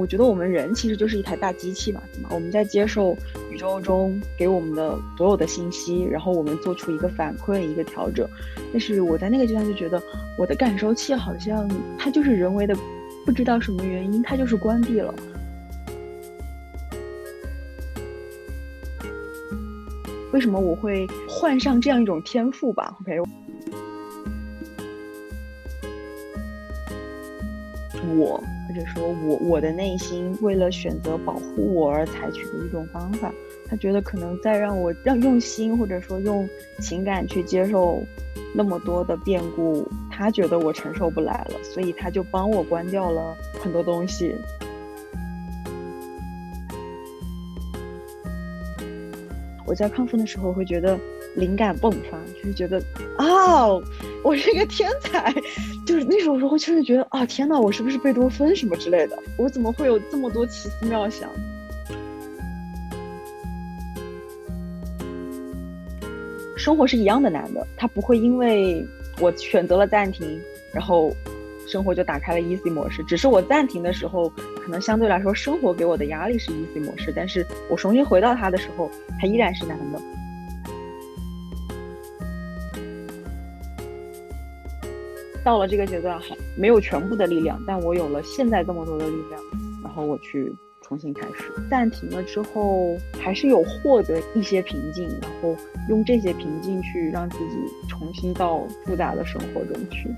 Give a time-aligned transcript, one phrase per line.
[0.00, 2.30] 我觉得我们人其实就是一台大机器嘛，对吗？
[2.32, 3.14] 我们在接受
[3.50, 8.26] 宇宙中给我们的所有的信息，然后我们做出一个反馈、一个调整。
[8.72, 10.02] 但是我在那个阶段就觉得，
[10.38, 12.74] 我的感受器好像它就是人为的，
[13.26, 15.14] 不知道什么原因，它就是关闭了。
[20.32, 23.20] 为什么我会患上这样一种天赋吧？OK，
[28.16, 33.34] 我或者说我我的内心为了选择保护我而采取的一种方法，
[33.68, 38.00] 他觉得可能在让我让用心或者说用情感去接受
[38.54, 44.36] 那么多的变故，他觉得我承受不来了，所以他就帮我关掉了很多东西。
[49.66, 50.96] 我在亢奋的时候会觉得
[51.34, 52.82] 灵感迸发，就是觉得
[53.16, 53.66] 啊，
[54.22, 55.34] 我是一个天才，
[55.86, 59.18] 就是那种时候确实觉得啊，天哪，我是不是贝多芬什么之类的？
[59.36, 61.28] 我怎么会有这么多奇思妙想？
[66.56, 68.86] 生活是一样的难的，它不会因为
[69.20, 70.40] 我选择了暂停，
[70.72, 71.12] 然后。
[71.66, 80.00] 生活就打开了 easy 模式，只是我暂停的时候，可能相对来说生活给我的压力是 easy 模式，但是我重新回到它的时候，它依然是难的。
[85.42, 89.40] 到了这个阶段，还没有全部的力量，但我有了现在这么多的力量，
[89.82, 91.50] 然后我去重新开始。
[91.70, 95.56] 暂停了之后，还是有获得一些平静，然后
[95.88, 97.56] 用这些平静去让自己
[97.88, 100.14] 重新到复杂的生活中去。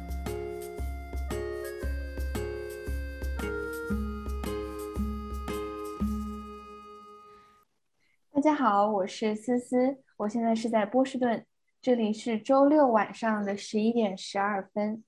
[8.35, 11.47] 大家好，我是思思，我现在是在波士顿，
[11.81, 15.05] 这里是周六晚上的十一点十二分。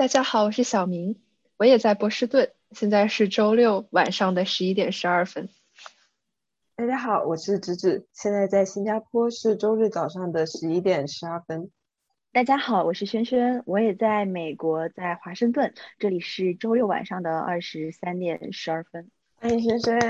[0.00, 1.20] 大家好，我是小明，
[1.58, 5.50] 我也在波士顿，现在是周六晚上的十一点十二分。
[6.74, 11.70] 大家好，我是芷芷，现在在新加坡是周日早上的十一点十二分。
[12.32, 19.10] 大家好，我是轩轩，我也在美国，在华盛顿，这里是周六晚上的二十三点十二分。
[19.36, 20.00] 欢迎轩轩，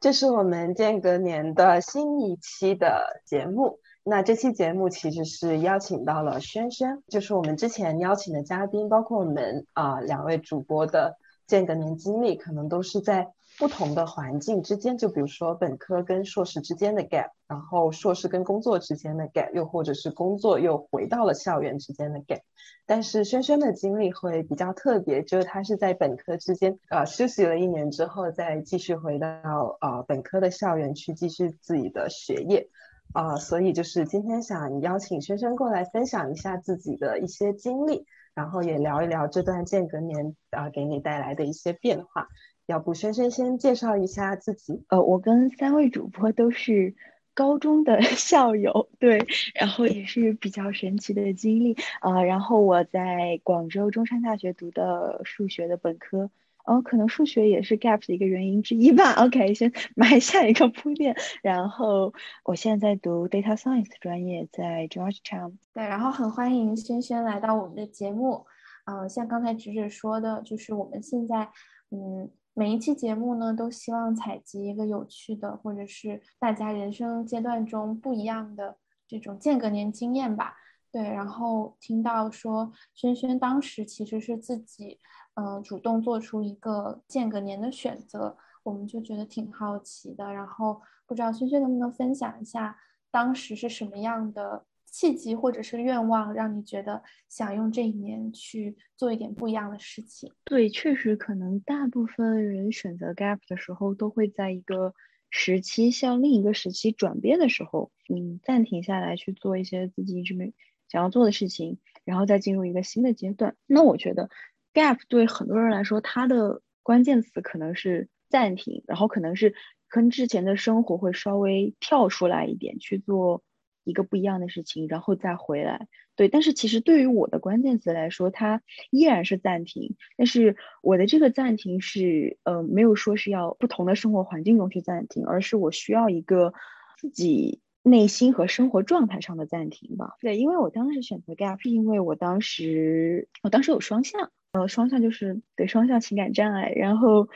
[0.00, 3.80] 这是我们间隔年的新一期的节目。
[4.08, 13.32] 那这期节目其实是邀请到了轩轩，就是我们之前邀请的嘉宾，包括我们啊两位主播的间隔年经历，可能都是在。
[13.58, 22.42] 不同的环境之间，就比如说本科跟硕士之间的 gap，然后硕士跟工作之间的 gap，又或者是工作又回到了校园之间的 gap。
[22.86, 32.68] 但是轩轩的经历会比较特别，就是他是在本科之间呃休息了一年之后，再继续回到呃本科的校园去继续自己的学业
[33.12, 38.04] 啊，所以就是今天想邀请轩轩过来分享一下自己的一些经历，
[38.34, 42.28] 然后也聊一聊这段间隔年啊给你带来的一些变化。
[42.66, 44.84] 要不轩轩先介绍一下自己？
[44.88, 46.94] 呃，我跟三位主播都是
[47.32, 52.22] 高中的 校友，对，然后也是比较神奇的经历啊。
[52.22, 56.30] 然后我在广州中山大学读的数学的本科，
[56.68, 59.12] 哦，可能数学也是 gap 的一个原因之一吧。
[59.14, 61.16] OK，先 埋下一个铺垫。
[61.42, 62.12] 然后
[62.44, 65.54] 我现在在读 data science 专业，在 Georgetown。
[65.72, 68.44] 对，然后很欢迎轩轩来到我们的节目。
[68.84, 71.48] 嗯，像刚才直直说的，就是我们现在，
[71.90, 72.30] 嗯。
[72.54, 80.56] 每一期节目呢，都希望采集一个有趣的，或者是大家人生阶段中不一样的这种间隔年经验吧。
[80.90, 84.98] 对，然后听到说轩轩当时其实是自己，
[85.38, 90.32] 呃，主动做出一个间隔年的选择，我们就觉得挺好奇的。
[90.32, 92.76] 然后不知道轩轩能不能分享一下
[93.10, 94.64] 当时是什么样的？
[94.90, 100.32] 契机或者是愿望，让你觉得想用这一年去做一点不一样的事情。
[100.44, 104.94] 对，确实可能大部分人选择 gap 的时候，都会在一个
[105.28, 110.54] 时期向另一个时期转变的时候，嗯，暂停下来去做一些自己一直没
[110.88, 113.56] 想要做的事情，然后再进入一个新的阶段。
[113.66, 114.30] 那我觉得
[114.74, 119.54] gap 对很多人来说，它的关键词可能是暂停，然后可能是
[119.88, 123.42] 跟之前的生活会稍微跳出来一点去做。
[123.84, 125.88] 一个不一样的事情，然后再回来。
[126.14, 128.60] 对，但是其实对于我的关键词来说，它
[128.90, 129.96] 依然是暂停。
[130.14, 136.52] 但是我的这个暂停是，呃，没有说是要不同的生活环境中去暂停，而是我需要一个
[136.98, 140.16] 自己内心和生活状态上的暂停吧。
[140.20, 147.28] 对，因为我当时选择 gap，是因为我当时我当时有双向，呃，双向就是对双向情感障碍，然后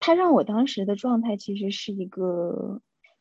[0.00, 2.80] 它让我当时的状态其实是一个。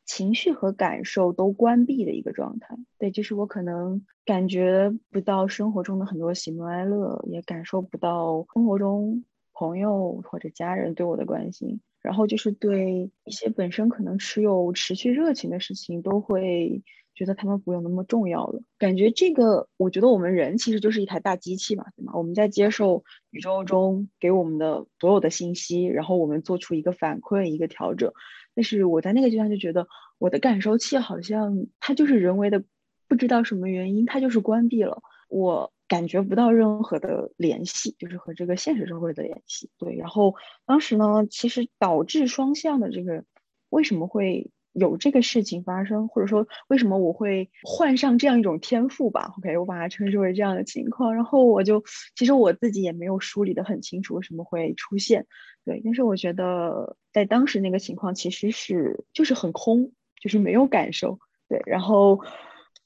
[0.10, 11.82] 情绪和感受都关闭的一个状态，对，就是我可能感觉不到生活中的很多喜怒哀乐，也感受不到生活中朋友或者家人对我的关心。
[12.02, 16.84] 然后就是对一些本身可能持有持续热情的事情，都会
[17.14, 18.62] 觉得他们不用那么重要了。
[18.78, 22.14] 感觉这个，我觉得我们人其实就是一台大机器嘛，对吗？
[22.16, 23.04] 我们在接受
[23.38, 28.12] 宇宙中给我们的所有的信息，然后我们做出一个反馈、一个调整。
[28.56, 29.88] 但是我在那个阶段就觉得，
[30.18, 32.64] 我的感受器好像它就是人为的，
[33.08, 35.02] 不知道什么原因，它就是关闭了。
[35.30, 35.72] 我。
[35.90, 39.70] 感觉不到任何的联系，就是和这个现实社会的联系。
[39.78, 40.36] 对，然后
[40.66, 43.24] 当时呢，其实导致双向的这个
[43.70, 51.16] 为什么会有这个事情发生，或者说为什么我会患上这样一种天赋吧？OK，我把它称之为这样的情况。
[51.16, 51.84] 然后我就
[52.16, 55.26] 其实我自己也没有梳理的很清楚为什么会出现。
[55.66, 59.92] 对，但是我觉得在当时那个情况其实是就是很空，
[60.22, 61.20] 就是没有感受。
[61.50, 62.22] 对，然后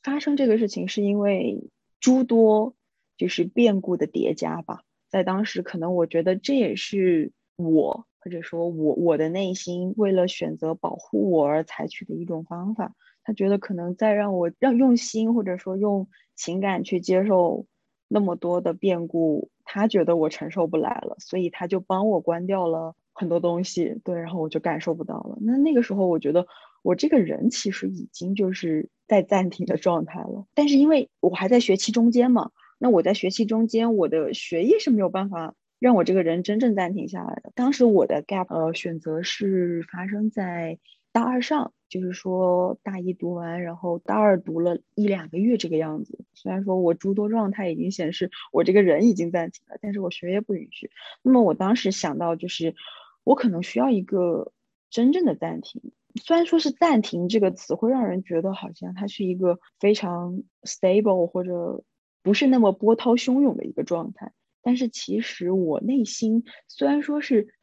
[0.04, 2.76] 发生这个事情是因为诸多。
[3.18, 7.32] 就是变故的叠加吧，在当时可能我觉得这也是
[7.64, 12.96] 我或者说我我的内心为了选择保护我而采取的一种方法。
[13.24, 17.68] 他觉得可能再让我让用心或者说用情感去接受
[18.08, 24.02] 那么多的变故，他觉得我承受不来了，所以他就帮我关掉了很多东西。
[24.04, 25.38] 对，然后我就感受不到了。
[25.40, 26.48] 那那个时候我觉得
[26.82, 32.50] 我这个人其实已经就是在暂停的状态了，但是因为我还在学期中间嘛。
[32.80, 37.52] 那我在学期中间，我的学业是没有办法让我这个人真正暂停下来的。
[37.56, 40.78] 当时我的 gap 呃选择是发生在
[41.12, 46.20] 大二上，就是说大一读完，然后大二读了一两个月这个样子。
[46.36, 50.92] 虽然说我诸多状态已经显示我这个人已经暂停了，但是我学业不允许。
[51.24, 52.76] 那么我当时想到就是，
[53.24, 54.52] 我可能需要一个
[54.92, 55.82] 真正的暂停。
[56.24, 61.84] 虽然说是暂停这个词会让人觉得好像它是一个非常 stable 或者。
[62.24, 64.32] 不是那么波涛汹涌的一个状态，
[64.62, 67.54] 但是其实我内心虽然说是，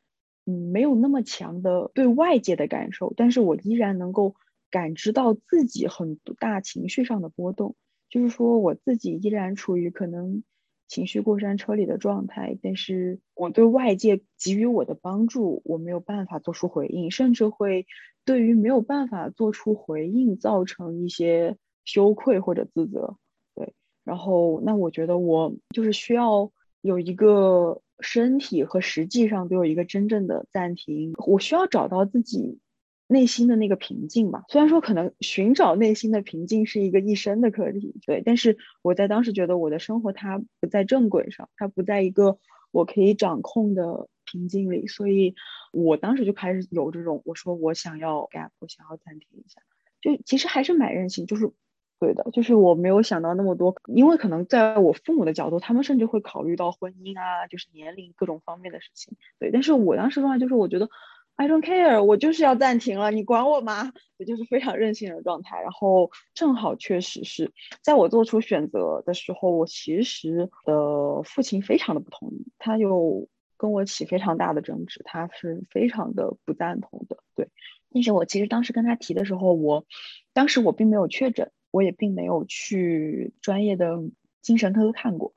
[0.47, 4.35] 嗯，没有那么强的对外界的感受，但是我依然能够
[4.71, 7.77] 感知到自己很大情绪上的波动，
[8.11, 10.43] 就是说我自己依然处于可能
[10.89, 17.87] 情绪过山车里的状态，但是我对外界给予我的帮助，我没有办法做出回应，甚至会
[18.25, 23.17] 对于没有办法做出回应造成一些羞愧或者自责。
[23.55, 26.51] 对然后，那我觉得我就是需要
[26.81, 31.13] 有一个身体和实际上都有一个真正的暂停。
[31.27, 32.61] 我需要找到自己
[33.07, 34.45] 内心的那个平静吧。
[34.49, 38.23] 虽然说可能寻找内心的平静是一个一生的课题，对。
[38.25, 42.39] 但是我在当时觉得我的生活它不在正轨上，它不在一个
[42.71, 45.35] 我可以掌控的平静里，所以
[45.73, 49.63] 我当时就开始有这种，我说我想要 gap，我想要暂停一下。
[50.01, 51.51] 就其实还是蛮任性，就是。
[52.01, 59.17] 对的，就是我没有想到那么多，因为可能在我父母的角度，他们甚至会考虑到婚姻啊，就是年龄各种方面的事情。
[59.41, 60.89] 对，但是我当时状态就是，我觉得
[61.35, 63.93] I don't care，我就是要暂停了，你管我吗？
[64.17, 65.61] 也就是非常任性的状态。
[65.61, 67.53] 然后正好确实是
[67.83, 77.19] 在我做出选择的时候，我其实的父亲非常的不同意，他又跟我起非常大的争执，他是非常的不赞同的。
[77.35, 77.49] 对，
[77.93, 79.85] 但是我其实当时跟他提的时候，我
[80.33, 81.51] 当时我并没有确诊。
[81.79, 84.01] 我也并没有去专业的
[84.43, 85.33] 精神科看过，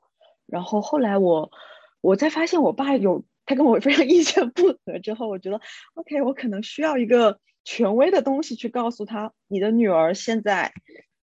[0.46, 1.52] 然后后来我
[2.00, 5.60] 我在发现我爸有他跟我非常 意见不合之后，我觉得
[5.94, 10.72] OK，我可能需要一个权威的东西去告诉他，你的女儿现在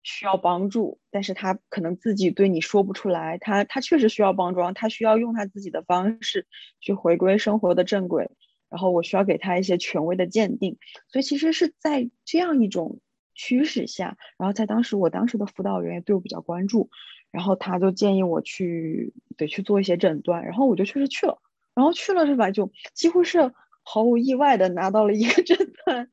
[0.03, 6.47] 需要帮助，但是他可能自己对你说不出来，他他确实需要帮助，他需要用他自己的方式
[6.81, 8.29] 去回归生活的正轨，
[8.69, 10.77] 然后我需要给他一些权威的鉴定，
[11.07, 12.99] 所以其实是在这样一种。
[13.37, 16.89] 趋势下，然后在当时，我当时的辅导员也对我比较关注，
[17.31, 21.39] 然后他就建议我去得去做一些诊断，然后我就确实去了，
[21.75, 22.49] 然后去了是吧？
[22.51, 23.53] 就几乎是
[23.83, 26.09] 毫无意外的拿到了一个 诊断。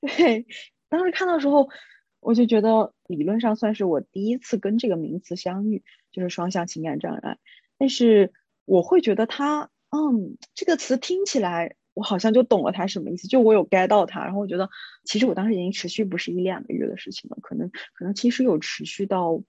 [0.00, 0.46] 对，
[0.88, 1.68] 当时看到时候，
[2.20, 5.82] 我就觉得理论上算是我第一次跟这个名词相遇，
[6.12, 7.38] 就是双向情感障碍，
[7.76, 8.32] 但是
[8.64, 11.74] 我会觉得它，嗯，这个词听起来。
[11.98, 14.70] 我好像就懂了他什么意思，就我有 get 到他，然后我觉得
[15.02, 19.42] 其实我当时已经持续不是一两个月的事情了，可能可能其实有持续到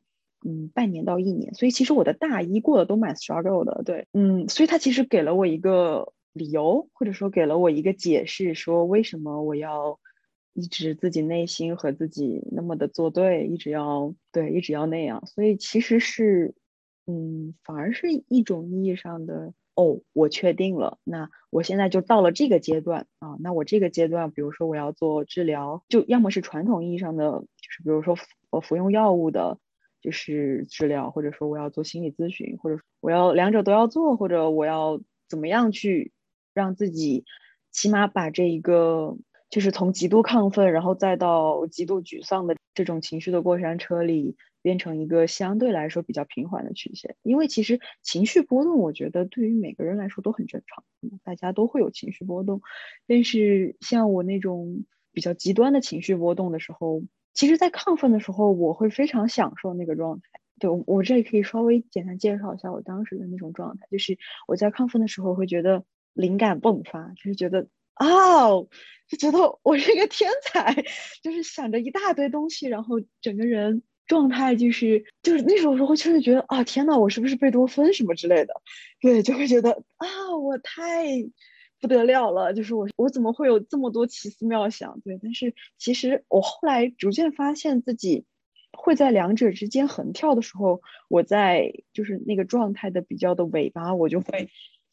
[0.44, 10.00] 嗯半年到一年，所以其实我的大一过得都蛮 struggle 的，对，嗯，所以他其实给了我一个理由，或者说给了我一个解释，说为什么我要
[10.54, 16.56] 一直自己内心和自己那么的作对，一直要对，一直要那样，所以其实是
[17.06, 19.54] 嗯，反而是一种意义上的。
[19.80, 23.38] 哦，我确定了，那我现在就到了这个阶段啊。
[23.40, 28.18] 那我这个阶段，比如说我要做治疗，就要么是传统意义上的，就是比如说
[28.50, 29.58] 我服用药物的，
[30.02, 36.12] 就是治疗，或者说我要做心理咨询，或者我要两者都要做，或者我要怎么样去
[36.54, 37.24] 让自己
[37.72, 39.16] 起码把这一个
[39.50, 44.36] 就是从极度亢奋，然后再到极度沮丧的这种情绪的过山车里，
[44.70, 47.16] 变成一个相对来说比较平缓的曲线。
[47.24, 50.84] 因为其实情绪波动，我觉得对于每个人来说都很正常，
[51.24, 52.62] 大家都会有情绪波动。
[53.08, 57.02] 但是像我那种比较极端的情绪波动的时候，
[57.34, 60.28] 其实，在亢奋的时候，我会非常享受那个状态。
[60.60, 65.84] 对我这里可以稍微简单介绍一下我当时的那种状态，就是我在亢奋的时候会觉得
[66.14, 68.68] 灵感迸发，就是觉得哦，
[69.08, 70.76] 就觉得我是一个天才，
[71.24, 78.54] 就是想着一大堆东西，然后整个人状态就是就是那种时候确实觉得啊，天呐，我是不是贝多芬什么之类的？
[79.00, 81.06] 对，就会觉得啊，我太
[81.80, 85.00] 不得了了，就是我我怎么会有这么多奇思妙想？
[85.00, 88.26] 对，但是其实我后来逐渐发现自己。
[88.72, 94.48] 会在两者之间横跳的时候，我在就是那个状态的比较的尾巴，我就会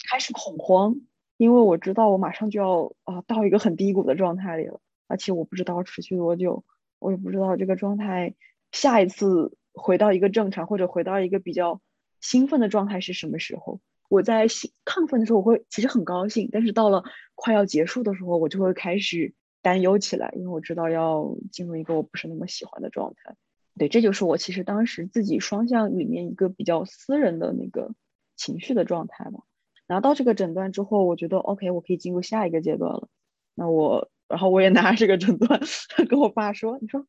[0.09, 0.97] 开始恐慌，
[1.37, 6.65] 因为我知道我马上就要啊到一个很低谷的状态里了，而且我不知道持续多久，
[6.99, 8.35] 我也不知道这个状态
[8.77, 11.81] 下一次回到一个正常或者回到一个比较
[12.21, 13.81] 兴奋的状态是什么时候。
[14.09, 17.03] 我在兴亢奋的时候，我会其实很高兴，但是到了
[17.35, 23.35] 快要结束的时候，我就会开始担忧起来，因为我知道要进入一个我不是那么喜欢的状态。
[23.79, 27.95] 对，这就是我其实当时自己双向里面一个比较私人的那个
[28.37, 29.41] 情绪的状态吧。
[29.89, 33.09] 拿到这个诊断之后，我觉得 OK，我可以进入下一个阶段了。
[33.55, 35.61] 那我，然后我也拿这个诊断
[36.09, 37.07] 跟我爸说：“你说，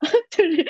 [0.30, 0.66] 就是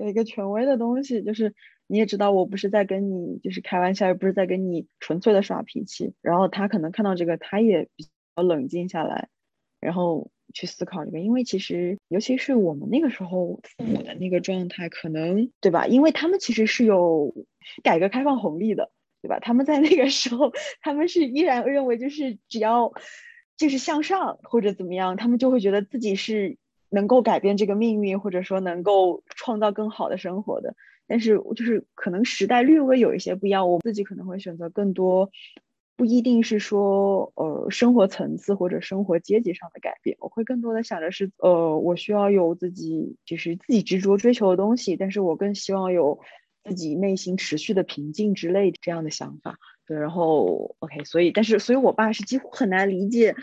[0.00, 1.54] 有一个权威的东西，就是
[1.86, 6.14] 你也知道，我不是在跟你就是开玩笑，也不是在跟你纯粹的耍脾气。
[6.20, 9.28] 然后他可能看到这个，他也比较冷静下来，
[9.80, 15.86] 然后。”去思考这个，因为其实尤其是我们那个时候父母的那个状态，可能对吧？
[15.86, 17.32] 因为他们其实是有
[17.84, 18.90] 改革开放红利的，
[19.22, 19.38] 对吧？
[19.38, 22.92] 他们在那个时候，他们是依然认为就是只要
[23.56, 26.58] 就是向上或者怎么样，他们就会觉得自己是
[26.90, 30.74] 能够改变这个命运，或者说能够创造更好的生活的。
[31.06, 35.30] 但是就是可能时代略微有一些不一样，我自己可能会选择更多。
[35.96, 46.20] 不一定是说，呃，生活层次或者生活阶级上的改变，我会更多的想的是，呃，我需要有自己就是自己执着追求的东西，但是我更希望有
[46.64, 49.58] 自己内心持续的平静之类这样的想法。
[49.86, 53.34] 对，然后 OK，所以，但是，所以我爸是几乎很难理解，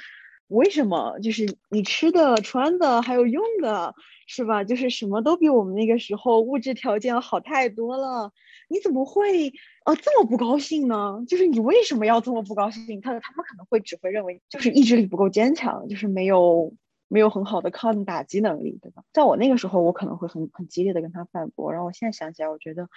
[0.47, 3.95] 为什么就是你吃的、穿的还有用的，
[4.27, 4.63] 是吧？
[4.63, 8.31] 就是什么都比我们那个时候物质条件好太多了。
[8.69, 9.53] 你怎么会
[9.85, 11.23] 呃这么不高兴呢？
[11.27, 12.99] 就是你为什么要这么不高兴？
[13.01, 16.73] 他他们可能会只会认为就是意志力不够坚强，就是没有
[17.07, 19.03] 没有很好的抗打击能力，对吧？
[19.13, 21.71] 在我那个时候，我可能会很很激烈的跟他反驳。
[21.71, 22.89] 然后我现在想起来，我觉得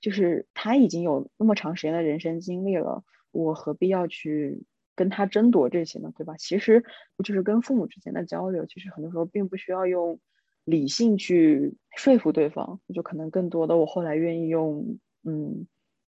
[0.00, 6.12] 就是他已经有那么长时间的人生经历了，我何必要去跟他争夺这些呢？
[6.16, 6.36] 对吧？
[6.36, 6.84] 其实
[7.24, 10.20] 就是跟父母之间的交流，其实很多时候并不需要用
[10.64, 14.98] 理性去说服对方，就可能更多的我后来愿意用。
[15.26, 15.66] 嗯，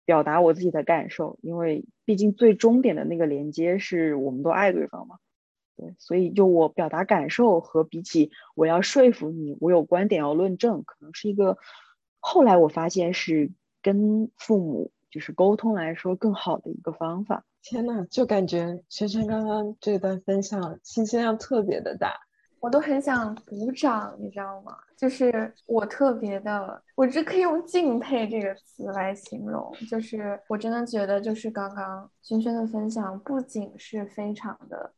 [0.05, 5.17] 表达我自己的感受，因为毕竟最终点的那个连接是我们都爱对方嘛，
[5.75, 11.57] 对，所以就我表达感受和比起我要说服你，我有观点要论证，可能是一个
[12.21, 17.43] 后来我发现是跟父母就是沟通来说更好的一个方法。
[17.61, 22.13] 天呐，就感觉萱萱刚刚这段分享信息量特别的大。
[22.59, 24.77] 我都很想鼓掌，你知道吗？
[24.95, 29.73] 就是我特别的，我只可以用敬佩这个词来形容。
[29.89, 34.93] 就是我真的觉得，就是刚刚萱萱的分享，不仅是非常的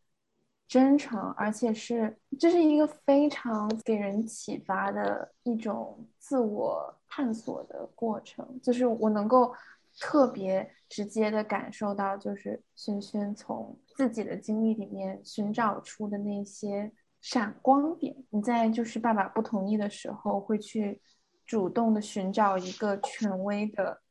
[0.68, 8.46] 真诚，而且是这是一个非常给人启发的一种自我探索的过程。
[8.62, 9.54] 就是我能够
[10.00, 16.92] 特别直接的感受到，就是萱萱从自己的经历里面寻找出的那些。
[17.22, 21.02] 闪光点，你在就是爸爸不同意的时候，会去
[21.46, 24.02] 主动的寻找一个权威的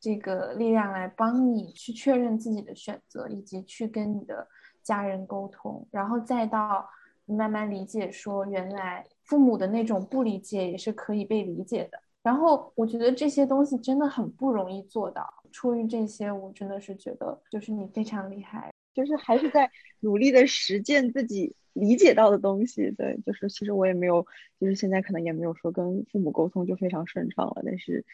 [0.00, 4.48] 这个力量来帮你去确认自己的选择，以及去跟你的
[4.82, 6.88] 家人沟通，然后再到
[7.26, 12.00] 你慢慢理解，说原来父母的那种不理解也是可以被理解的。
[12.24, 15.32] 然后我觉得这些东西真的很不容易做到。
[15.52, 21.54] 出于这些，我真的是觉得就是你非常厉害，就是还是在努力的实践自己。
[21.74, 24.24] 理解到的东西，对，就是其实我也没有，
[24.60, 28.06] 就是现在可能也没有说跟父母沟通就非常顺畅了，但是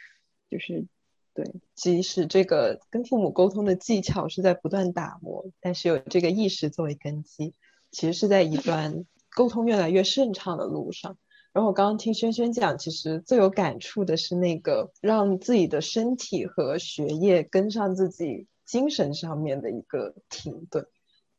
[0.48, 0.86] 就是
[1.34, 7.52] 对，即使这个跟父母沟通的技巧是在不断打磨，但是有这个意识作为根基，
[7.90, 9.04] 其实是在一段
[9.36, 11.18] 沟通越来越顺畅的路上。
[11.52, 20.86] 然后我刚刚听轩轩讲，其实最有感触的是那个让自己的身体和学业跟上自己精神上面的一个停顿。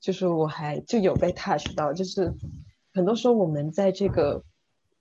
[0.01, 2.33] 就是我还就有被 touch 到，就是
[2.93, 4.43] 很多时候我们在这个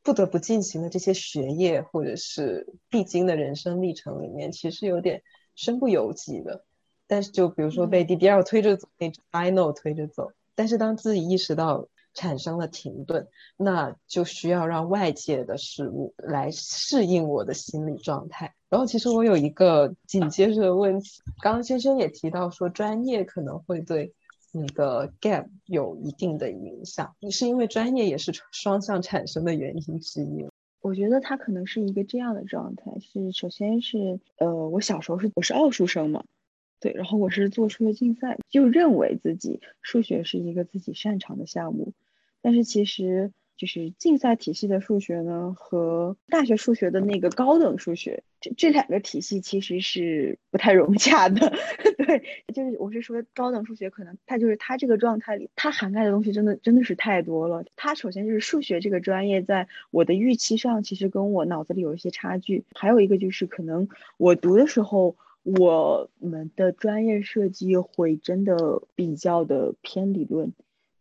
[0.02, 5.22] 不得不进行的这些学业或者是必经的人生历程里面，其实有点
[5.56, 6.64] 身不由己的。
[7.08, 13.26] 但是就比如说被 DDL 推着走，被 I know 推着走，但是当自己意识到产生了停顿，
[13.56, 18.54] 那就需要让外界的事物来适应我的心理状态。
[18.68, 24.12] 然后其实我有一个紧接着的问题，刚刚先生也提到说专业可能会对
[24.52, 30.46] 你的 gap 有一定的影响，你是因为专业也是 双向产生的原因之一。
[30.82, 36.24] 我觉得他可能是一个这样的状态，是首先是呃，我小时候是我是奥数生嘛。
[36.80, 41.92] 对，然后我是做数学竞赛，就认为自己数学是一个自己擅长的项目，
[42.40, 51.52] 但是其实就是竞赛体系的数学呢，和大学数学的那个高等数学，这这两个体系其实是不太融洽的。
[52.06, 57.66] 对，就是我是说高等数学，可能它就是它这个状态里，它涵盖的东西真的真的是太多了。
[57.76, 62.64] 它首先就是数学这个专业，在我的预期上，其实跟我脑子里有一些差距。
[62.72, 65.16] 还有一个就是可能我读的时候。
[65.42, 70.52] 我们的专业设计会真的比较的偏理论，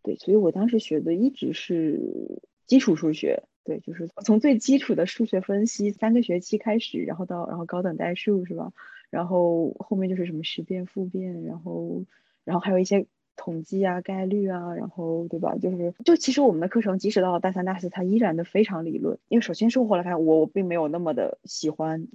[0.01, 8.71] 对，所以我当时学的一直是基础数学，对，就是从最基础的数学分析三个学期开始，然后到然后高等代数是吧？
[9.09, 12.05] 然后后面就是什么实变、复变，然后
[12.45, 15.55] 然后还有一些统计啊、概率啊，然后对吧？
[15.57, 22.07] 就是就其实我们的课程即使到了大三、大四，它依然的非常理论，因为首先是我后来发现我我并没有那么的喜欢。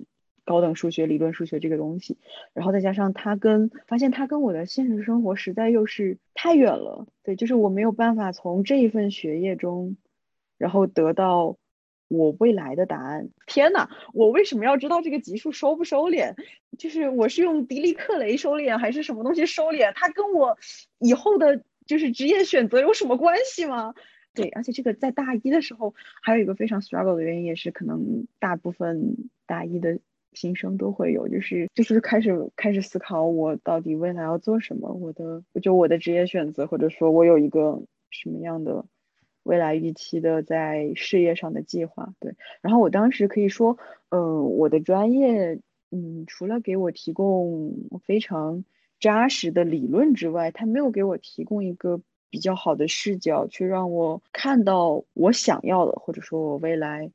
[0.44, 2.18] 高等数学、理论数学这个东西，
[2.52, 9.96] 然后再加上它跟发现它跟我的现实生活实在又是太远了，对，就是我没有办法从这一份学业中，
[10.58, 11.56] 然后得到
[12.08, 13.30] 我未来的答案。
[13.46, 16.34] 天呐，我为什么要知道这个级数收不收敛？
[16.76, 19.92] 就是我是用迪利克雷收敛还是什么东西收敛？
[19.94, 20.59] 它跟我
[20.98, 23.94] 以后的就是职业选择有什么关系吗？
[24.35, 30.00] 对，而且这个在大一的时候还有一个非常 struggle 的原因，也是可能大部分大一的。
[30.35, 38.85] 新生都会有，就是就是开始开始思考我到底未来要做什么，我的就我的职业选择，或者说我有一个什么样的
[39.44, 42.14] 未来预期的在事业上的计划。
[42.20, 43.79] 对，然后我当时可以说，
[44.11, 48.64] 嗯，我的专业，嗯，除了给我提供非常
[49.01, 57.11] 扎实的理论之外，它没有给我提供一个比较好的视角，去让我看到我想要的，或者说我未来。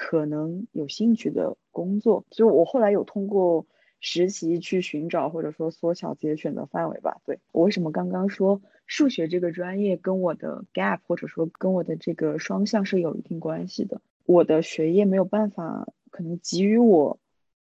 [0.00, 3.66] 可能有兴趣的工作，所以我后来有通过
[3.98, 7.20] 实习去寻找，或者说缩小自己的选择范围吧。
[7.26, 14.00] 对我为什么刚刚说数学这个专业跟我的 gap，或者说跟我的这个双向是有一定关系的？
[14.24, 17.18] 我的学业没有办法可能给予我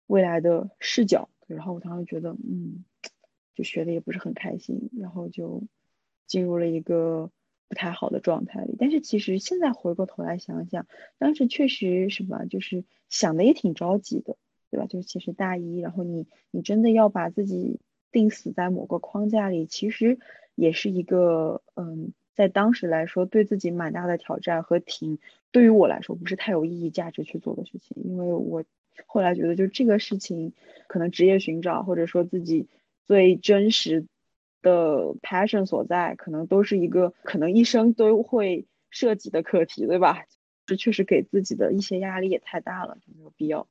[0.06, 2.84] 未来的视角，然后我当时觉得，嗯，
[3.54, 5.62] 就学的也不是很开心，然后就
[6.26, 7.30] 进入了一个。
[7.68, 10.86] 不太好的状态里，但是其实现在回过头来想想，
[11.18, 14.36] 当时确实什么，就是想的也挺着急的，
[14.70, 14.86] 对吧？
[14.86, 17.78] 就是其实大一，然后你你真的要把自己
[18.10, 20.18] 定死在某个框架里，其实
[20.54, 25.18] 也是一个嗯，在当时来说对自己蛮大的挑战和挺
[25.50, 28.64] 对于我来说不是太有意义、价值去做的事情，因为我
[29.06, 30.54] 后来觉得就这个事情，
[30.86, 32.66] 可能职业寻找或者说自己
[33.04, 34.06] 最真实。
[34.62, 40.24] 的 passion 所在，可能都是一个可能一生都会涉及的课题，对吧？
[40.66, 43.66] 这确实给自己的一些压力也太大了，就没有必要。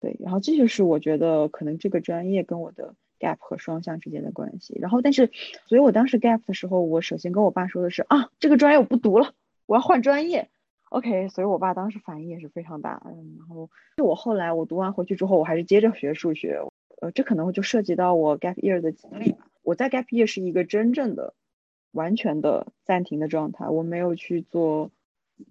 [0.00, 4.78] 对，然后这就是我觉得可能这个专业跟我的 gap 和双向之间的关系。
[4.80, 5.32] 然后，但是，
[5.66, 9.34] 所以我当时 gap 的时候，我首先跟我爸说的是啊，这个专业我不读了，
[9.66, 10.48] 我要换专业。
[10.90, 13.02] OK，所以我爸当时反应也是非常大。
[13.04, 16.60] 嗯，然后就我后来我读完回去之后，我还是接着学数学。
[17.00, 19.48] 呃，这可能就涉及到我 gap year 的经历吧。
[19.68, 21.34] 我在 gap year 是一个真正的、
[21.92, 24.90] 完全的暂停的状态，我没有去做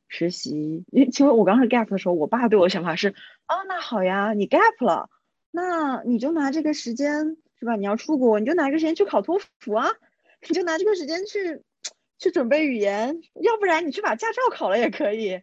[0.07, 0.83] 实习。
[0.91, 5.11] 因为其实我刚开始 gap 的时候，我爸对我的想法是：哦，那好呀，你 gap 了，
[5.51, 7.75] 那你就拿这个时间是吧？
[7.75, 9.91] 你要出国，你就拿这个时间去考托福啊，
[10.49, 11.61] 你就拿这个时间去
[12.17, 15.41] 去准备语言，要不然你去把驾照考了也可以。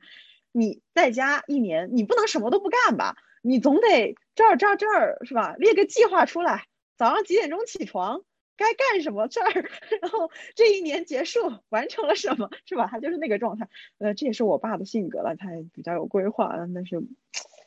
[0.50, 3.14] 你在家一年，你不能什么都不干吧？
[3.40, 5.54] 你总得这儿这儿这儿是吧？
[5.58, 8.22] 列个计划出来，早上几点钟起床？
[8.56, 9.50] 该干什么事儿，
[10.00, 11.40] 然后这一年结束
[11.70, 12.86] 完成了什么， 是吧？
[12.86, 13.68] 他就是那个状态。
[13.98, 16.56] 呃，这也是我爸的性格了，他也比较有规划。
[16.74, 17.00] 但是，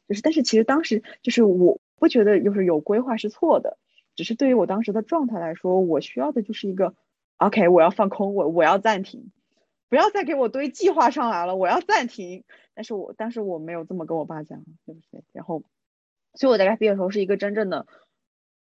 [0.08, 3.78] 就是，但是其实当时就是我不觉得就是有规划是错的，
[4.16, 6.96] 只是对于我当时的状态来说，我需要的就是一个
[7.38, 9.32] ，OK，我要放空，我我要暂停，
[9.90, 12.44] 不要再给我堆计划上来了，我要暂停。
[12.74, 15.24] 但是我但是我没有这么跟我爸讲，对不对？
[15.34, 15.64] 然后，
[16.36, 17.88] 所以我在该毕业的时候是一个真正的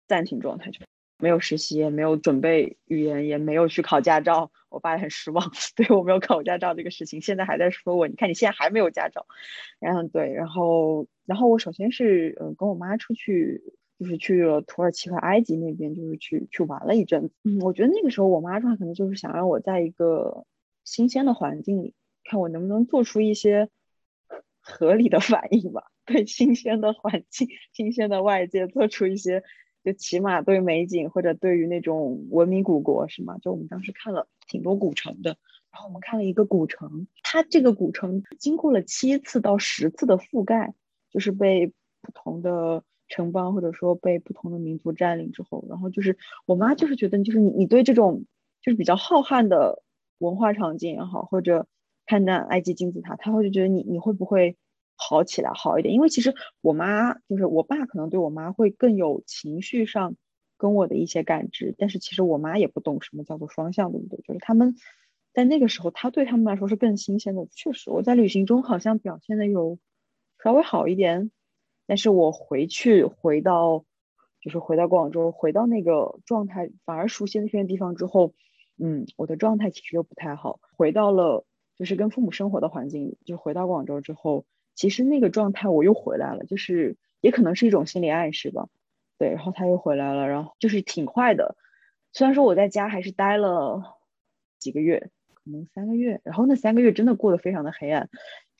[0.07, 0.79] 暂停状态，就。
[1.23, 4.51] 没有实习，也没有准备语言，也没有去考驾照。
[4.67, 8.09] 我爸也很失望， 对我没有考驾照这个事情，现在还在说我。
[8.09, 9.25] 你看你现在还没有驾照，
[9.79, 13.61] 然后对，然后然后我首先是嗯跟我妈出去，
[13.97, 17.33] 就是去了土耳其和埃及那边，就是去去玩了一阵子。
[17.45, 20.45] 嗯，我觉得那个时候我妈状态可能就是想让我在一个
[20.83, 21.93] 新鲜的环境里，
[22.25, 23.69] 看我能不能做出一些
[24.59, 25.85] 合理的反应吧。
[26.05, 29.41] 对新鲜的环境、新鲜的外界做出一些。
[29.83, 33.37] 就起码对美景或者对于那种文明古国是吗？
[33.39, 35.37] 就我们当时看了挺多古城的，
[35.71, 40.73] 然后我们看了一个古城，它这个古城经过了七次到十次的覆盖，
[41.09, 41.67] 就是被
[42.01, 48.25] 不同的城邦或者说被不同的民族占领之后，然后就是我妈就是觉得就是你你对这种
[48.61, 49.83] 就是比较浩瀚的
[50.19, 51.67] 文化场景也好，或者
[52.05, 54.55] 看那埃及金字塔，她会就觉得你你会不会？
[54.95, 60.15] 好起来好一点，因为其实我妈就是我爸，可能对我妈会更有情绪上
[60.55, 64.21] 跟我的一些感知，但是其实我妈也不懂什么叫做双向，对不对？
[64.21, 64.75] 就是他们
[65.33, 67.47] 在那个时候，他对他们来说是更新鲜的。
[67.51, 69.77] 确实，我在旅行中好像表现的有
[70.41, 71.31] 稍微好一点，
[71.85, 73.83] 但是我回去回到
[74.39, 78.33] 就是回到广州，回到那个状态，反而熟悉那片地方之后，
[78.77, 80.61] 嗯，我的状态其实又不太好。
[80.77, 84.45] 回到了就是跟父母生活的环境，就回到广州之后。
[84.75, 88.67] 其实那个状态我又回来了，就是也可能是一种心理暗示吧，
[89.17, 91.55] 对，然后他又回来了，然后就是挺快的。
[92.11, 93.97] 虽然说我在家还是待了
[94.59, 98.09] 几个月，可能三个月，然后那三个月真的过得非常的黑暗。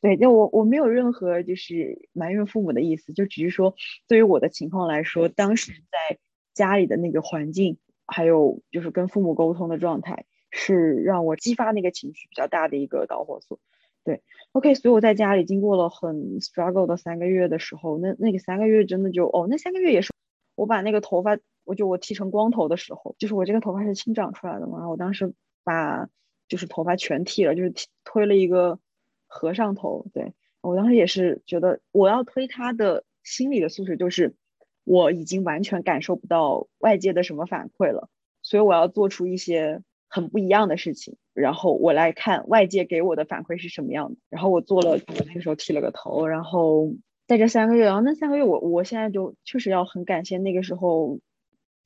[0.01, 3.75] 对，就我我没有任何就是埋怨父母的意思，就只是说
[4.07, 6.17] 对于我的情况来说，当时在
[6.53, 13.59] 家里的那个环境，还有就是跟父母沟通的状态，是让我激发那个情绪比较大的一个导火索。
[14.03, 20.11] 对，OK，所以我在家里经过了很 struggle 的三个月的时候，那那个三个月真的就哦，那三个月也是
[20.55, 26.09] 我把那个头发，我就我剃成光头的时候，就是我这个头发是新长出来的嘛，我当时把
[26.49, 28.77] 就是头发全剃了，就是推了一个
[29.25, 30.05] 和尚头。
[30.13, 34.35] 对我当时也是觉得我要推他的心理的素质，就是
[34.83, 38.09] 我已经完全感受不到外界的什么反馈了，
[38.41, 39.81] 所以我要做出一些。
[40.13, 46.93] 很不一样的事情，然后我来看外界给我的反馈是什么样的，然后我做了，我那个时候剃了个头，然后
[47.25, 51.17] 在这三个月，然后那三个月我我现在就确实要很感谢那个时候，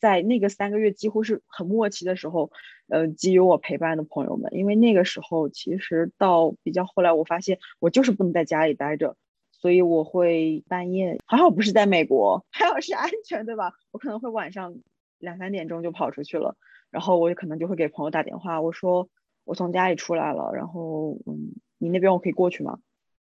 [0.02, 2.52] 在那个三个月几乎是很默契的时候，
[2.90, 9.16] 呃，给予我陪伴的朋友们，因为那个时候其实到比较后来，我发现我就是不能在家里待着，
[9.54, 13.72] 所以我会半夜，还好不是在美国，还好是安全，对吧？
[13.92, 14.76] 我可能会晚上
[15.18, 16.58] 两三点钟就跑出去了。
[16.92, 19.10] 然后我可能就会给朋友打电话，我说
[19.44, 22.80] 我从家里出来了，然后嗯，你那边我可以过去吗？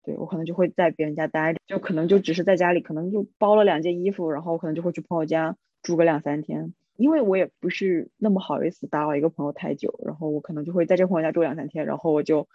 [0.03, 12.47] 对我可能就会在别人家待着，就可能就只是在家里，可能就包了两件衣服，然后我可能就会去朋友家住个两三天，因为我也不是那么好意思打扰一个朋友太久，然后我可能就会在这个朋友家住两三天，然后我就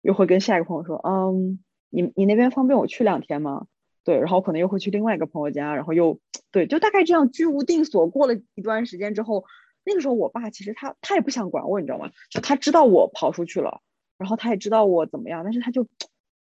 [0.00, 1.58] 又会跟下一个朋友说，嗯，
[1.90, 3.66] 你你那边方便我去两天吗？
[4.04, 6.20] 对，然后可能又会去另外一个朋友家，然后又
[6.52, 9.44] 对，就大概这样居无定所过了一段时间之后。
[9.84, 12.10] 那个时候，我爸其实他他也不想管我，你知道吗？
[12.30, 13.80] 就他知道我跑出去了，
[14.18, 15.86] 然后他也知道我怎么样，但是他就，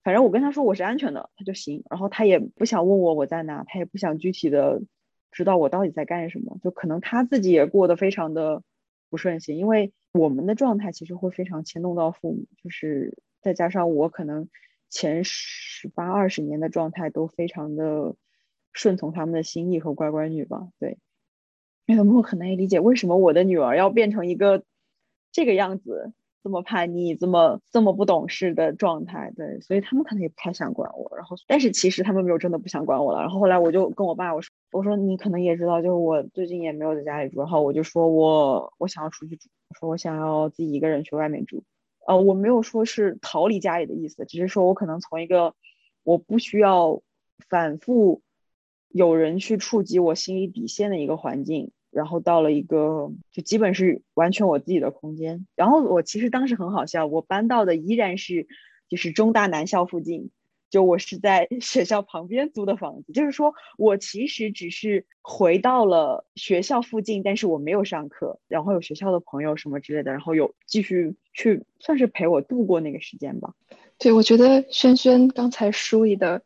[0.03, 1.83] 反正我跟他说我是安全的，他就行。
[1.89, 4.81] 然后他也不想问我我在哪，他也不想具体的
[5.31, 6.57] 知道我到底在干什么。
[6.62, 8.62] 就可能他自己也过得非常的
[9.09, 14.49] 不顺心，因为我们的状态其实会非常牵动到父母，就是再加上我可能
[14.89, 18.15] 前十八二十年的状态都非常的
[18.73, 20.97] 顺从他们的心意和乖乖女吧，对。
[21.85, 24.63] 因为他们很难以理解为什么我的女儿要变成一个
[25.31, 29.33] 这个样子，这么叛逆、这么这么不懂事的状态。
[29.35, 31.11] 对，所以他们可能也不太想管我。
[31.17, 33.19] 然后，但是其实他们没有真的不想管我了。
[33.21, 37.39] 然后后来我就跟我爸我说：“我说你可能也知道，就是我最近也没有在家里住。
[37.39, 41.63] 然后我就说我我想要出去住，我说我想要自己一个人去外面住。
[42.07, 45.53] 呃，我没有说是逃离家里的意思，只是说我可能从一个
[46.03, 47.01] 我不需要
[47.49, 48.21] 反复。”
[48.93, 55.47] 有人去触及我心理底线的一个环境，然后到了一个就基本是完全我自己的空间。
[55.56, 58.47] 然后我其实当时很好笑，我搬到的依然是
[58.88, 60.29] 就是中大南校附近，
[60.69, 63.12] 就我是在 学校旁边租的房子。
[63.13, 73.56] 就是说我其实只是回到了学校附近，但是我没有上课，然后有学校的朋友什么之类的，然后有继续去算是陪我度过那个时间吧。
[73.97, 76.43] 对，我觉得轩轩刚才梳理的。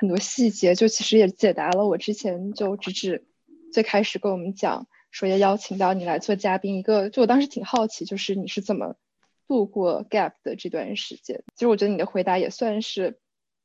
[0.00, 3.26] 很多细节就其实也解答了我之前就直指
[3.70, 8.96] 最开始跟我们讲说要邀请到你来做嘉宾一个，就我当时挺好奇，就是你是怎么
[9.46, 11.44] 度过 gap 的这段时间。
[11.54, 13.18] 其实我觉得你的回答也算是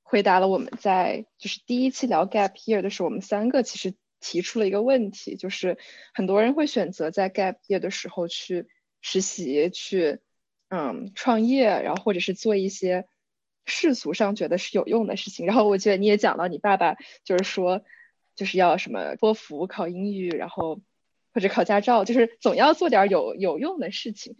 [0.04, 5.78] 回答了我们在就是第一期聊 gap year 的时候，我们三个其实提出了一个问题，就是
[6.14, 8.68] 很多人会选择在 gap year 的时候去
[9.00, 10.20] 实习，去
[10.68, 13.08] 嗯创业，然后或者是做一些
[13.66, 15.46] 世俗上觉得是有用的事情。
[15.46, 17.84] 然后我觉得你也讲到你爸爸就是说
[18.36, 20.82] 就是要什么托福考英语，然后
[21.34, 24.36] 或者考驾照，就是总要做点有有用的事情。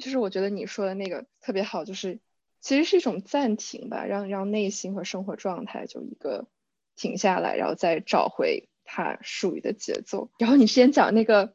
[0.00, 2.20] 就是我觉得你说的那个特别好，就是
[2.60, 6.48] 其实是一种暂停吧，让让内心和生活状态就一个
[6.96, 10.30] 停下来，然后再找回它属于的节奏。
[10.38, 11.54] 然后你之前讲那个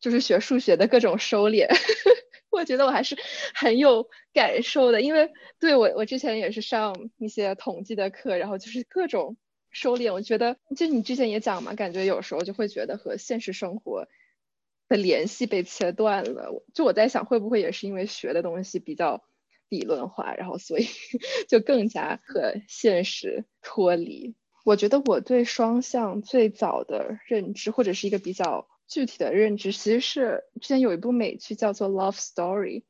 [0.00, 1.68] 就是学数学的各种收敛，
[2.54, 3.16] 我觉得我还是
[3.54, 9.36] 很有感受的，因为对我我之前也是上一些统计的课，然后就是各种
[9.70, 10.12] 收敛。
[10.12, 14.06] 我觉得就你之前也讲嘛，感觉有时候就会觉得和现实生活。
[14.86, 19.24] 的联系被切断了，就我在想，会不会也是因为学的东西比较
[19.70, 20.84] 理论化，然后所以
[21.48, 24.34] 就更加和现实脱离。
[24.62, 32.80] 我觉得我对双向最早的认知，或者是一个比较具体的认知，其实是之前有一部美剧叫做《Love Story》，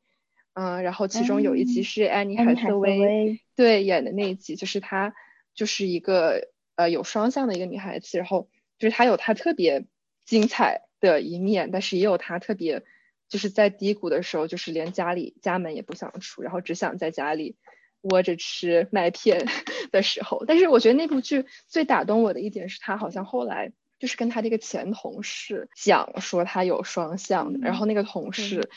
[0.53, 5.15] 嗯，然后其中有一集是安妮海瑟薇对演的那一集，就是她
[5.55, 9.87] 就是一个呃有双向的一个女孩子，然后就是她有她特别
[10.23, 10.83] 精彩。
[11.01, 12.81] 的一面，但是也有她特别，
[13.29, 17.57] 就是在低谷的时候，就是连家里家门也不想出，然后只想在家里
[18.01, 19.45] 窝着吃麦片
[19.91, 20.45] 的时候。
[20.47, 23.73] 但是我觉得那部剧最打动我的一点是，她好像后来
[24.05, 28.69] 就是跟他这个前同事讲说他有双向的，然后那个同事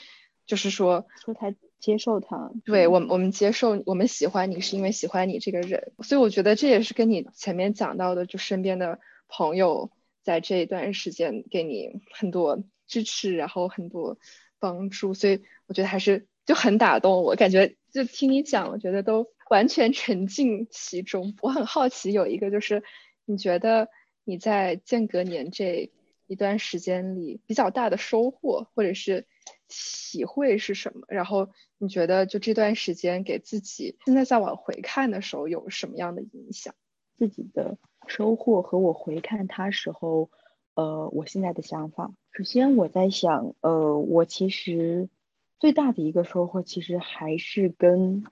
[0.47, 9.91] 就是说说他接受他，对我们我们接受我们喜欢你是因为喜欢你这个人，所以我觉得这也是跟你前面讲到的，就身边的朋友。
[10.25, 14.19] 在这一段时间给你很多支持，然后很多
[14.59, 17.35] 帮助，所以我觉得还是就很打动我。
[17.35, 21.35] 感觉就听你讲，我觉得都完全沉浸其中。
[21.41, 22.83] 我很好奇，有一个就是
[23.25, 23.89] 你觉得
[24.29, 25.91] 你在间隔年这
[26.27, 29.27] 一段时间里比较大的收获或者是
[29.69, 31.07] 体会是什么？
[31.09, 36.75] 然后你觉得就这段时间给自己现在再往回看的时候有什么样的影响？
[37.17, 37.79] 自己的。
[38.07, 40.31] 收获和我回看他时候，
[40.75, 42.15] 呃，我现在的想法。
[42.33, 45.11] 首先我在想，呃，我其实
[45.59, 48.25] 最大的一个收获其实还是跟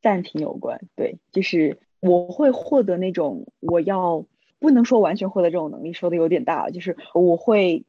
[0.00, 0.80] 暂停有关。
[0.94, 4.24] 对，就是我会获得那种我要
[4.62, 7.84] 不能说完全获得这种能力，说的有点大，就是我会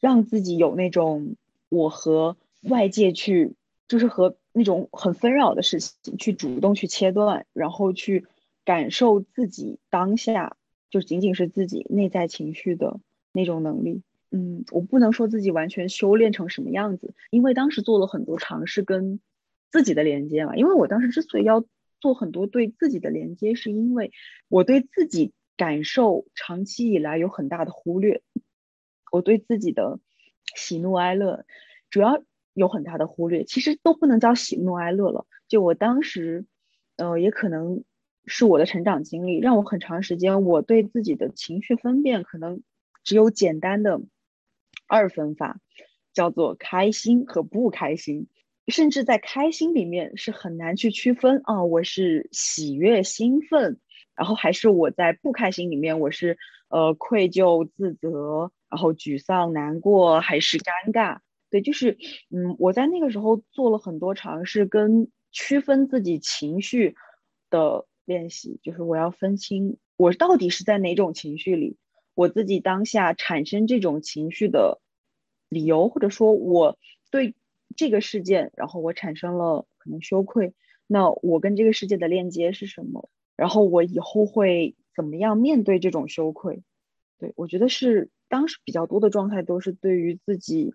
[0.00, 1.36] 让自己有那种
[1.68, 3.54] 我和外界去，
[3.86, 8.26] 就是和那种很纷扰的事情去主动去切断，然后去。
[8.64, 10.58] 感受自己当下
[10.90, 13.00] 就仅仅是自己内在情绪的
[13.32, 19.20] 那种能力，嗯，我不能说自己完全修炼成什么样子，因为当时做了很多尝试跟
[19.70, 20.54] 自己的连接嘛。
[20.54, 21.64] 因为我当时之所以要
[21.98, 24.12] 做很多对自己的连接，是因为
[24.50, 28.22] 我对自己感受长期以来有很大的忽略，
[29.12, 30.00] 我对自己的
[30.56, 31.44] 喜怒哀乐
[31.90, 32.22] 主要
[32.54, 35.26] 有很大的忽略，其实都不能叫喜怒哀乐了。
[35.48, 36.46] 就我当时，
[36.96, 37.84] 呃，也可能。
[38.30, 42.62] 是我的成长经历，让我很长时间，我对自己的情绪分辨可能
[43.02, 44.02] 只有简单的
[44.86, 45.62] 二分法，
[46.12, 48.28] 叫做开心和不开心，
[48.66, 53.80] 甚至在开心里面是很难去区分啊，我是喜悦兴奋，
[54.18, 56.36] 然后还是我在不开心里面，我是
[56.68, 61.20] 呃愧疚自责，然后沮丧难过还是尴尬？
[61.48, 61.96] 对，就是
[62.30, 66.96] 嗯，我在那个时候做了很多尝试，跟区分自己情绪
[67.48, 67.86] 的。
[68.08, 71.76] 练习就是我要分清我到底是在哪种情绪里，
[72.14, 74.80] 我自己当下产生这种情绪的
[75.50, 76.78] 理由，或者说我
[77.10, 77.34] 对
[77.76, 80.54] 这个事件，然后我产生了可能羞愧，
[80.86, 83.10] 那我跟这个世界的链接是什么？
[83.38, 86.64] 然后我以后会怎么样面对这种羞愧？
[87.18, 90.74] 对我觉得是当时比较多的状态都是对于自己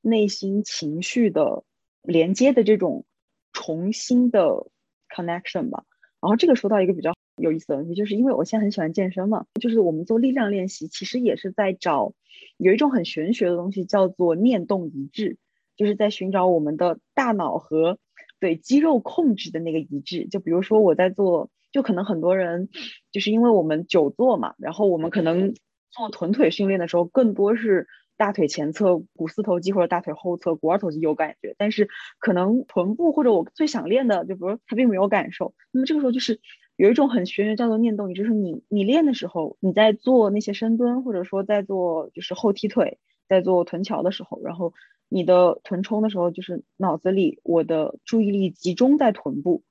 [0.00, 1.64] 内心情绪的
[2.02, 3.04] 连接的这种
[3.52, 4.68] 重新的
[5.08, 5.84] connection 吧。
[6.20, 12.14] 然后这个说到一个比较有意思的问题，就是因为我现在很喜欢健身嘛，就是我们做力量练习，其实也是在找
[12.58, 15.36] 有一种很玄学的东西，叫做念动一致，
[15.76, 17.98] 就是在寻找我们的大脑和
[18.38, 20.28] 对肌肉控制的那个一致。
[20.28, 22.70] 就比如说我在做，就可能很多人
[23.10, 25.52] 就是因为我们久坐嘛，然后我们可能
[25.90, 27.88] 做臀腿训练的时候，更多是。
[28.16, 31.88] 大腿前侧股四头肌或者大腿后侧股二头肌有感觉，但是
[32.20, 35.52] 可能臀部或者我最想练的，就比如他并没有感受。
[35.72, 36.38] 那么这个时候就是
[36.76, 44.74] 有一种很玄学叫做念动，也就是你你练的时候，你在做那些深蹲，或者说在做就是后踢腿，在做臀桥的时候，然后
[45.08, 49.64] 你的臀冲的时候，就是脑子里我的注意力集中在臀部，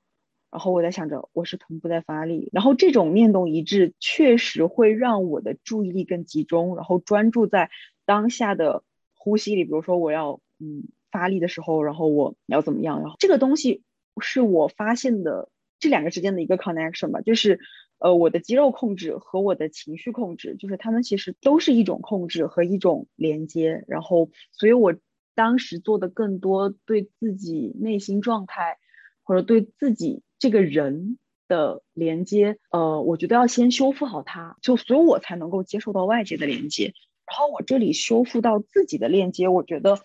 [0.54, 7.72] 然后我在想着我是同步在发力，然后这种念动一致确实会让我的注意力更集中，然后专注在
[8.06, 8.84] 当下的
[9.16, 9.64] 呼吸里。
[9.64, 13.02] 比如说我要嗯发力的时候，然后我要怎么样？
[13.02, 13.82] 然后这个东西
[14.22, 17.60] 是我发现的这两个之间的一个 connection 吧，就是
[17.98, 23.84] 呃我的肌肉控制和我的情绪控制，就是他们其实都是一种控制和一种连接。
[23.88, 24.94] 然后所以我
[25.34, 28.78] 当时做的更多对自己内心状态
[29.24, 30.22] 或者对自己。
[30.40, 36.94] 这个人的连接，呃，我觉得要先修复好它，就所以我才能够接受到外界的连接。
[37.26, 40.00] 然后我这里修复到自己的链接，我觉得，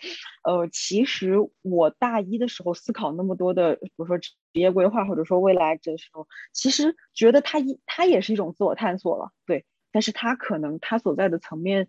[0.44, 9.64] 呃，其实我大一的时候思考那么多的，比如说职业规划或者说未来的时候，其实觉得它一它也是一种自我探索了，对。
[9.90, 11.88] 但是它可能它所在的层面，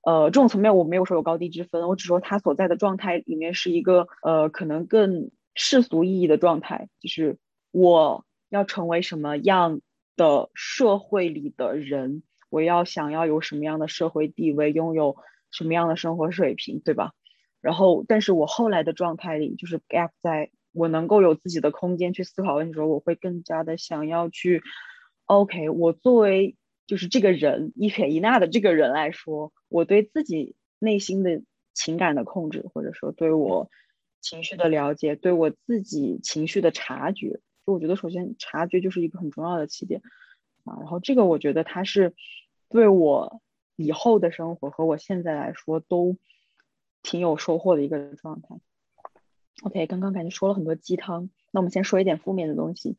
[0.00, 7.38] 呃，这种层面我没有说有高低之分，我只说它所在的状态里面是一个，呃，可能更世俗意义的状态，就是。
[7.72, 9.80] 我要成为什么样
[10.16, 12.24] 的社会里的人？
[12.48, 15.14] 我要想要有什么样的社会地位，拥有
[15.52, 17.12] 什么样的生活水平，对吧？
[17.60, 24.64] 然后，但是我后来的状态里，就是 gap 在我能够有自己的空间去思考问题的时候，我会更加的想要去
[25.26, 26.56] ，OK，我作为
[26.88, 31.40] 就是这个人一撇一捺的这个人来说，我对自己内心的
[31.72, 33.70] 情感的控制，或者说对我
[34.20, 37.40] 情绪的了解，对我自己情绪的察觉。
[37.66, 40.02] 就我觉得，首先察觉就是一个很重要的起点
[40.64, 40.76] 啊。
[40.78, 42.14] 然后这个我觉得它是
[42.68, 43.40] 对我
[43.76, 46.16] 以后的生活和我现在来说都
[47.02, 48.56] 挺有收获的一个状态。
[49.62, 52.96] OK，刚刚感觉说了很多鸡汤，那我们先说一点负面的东西。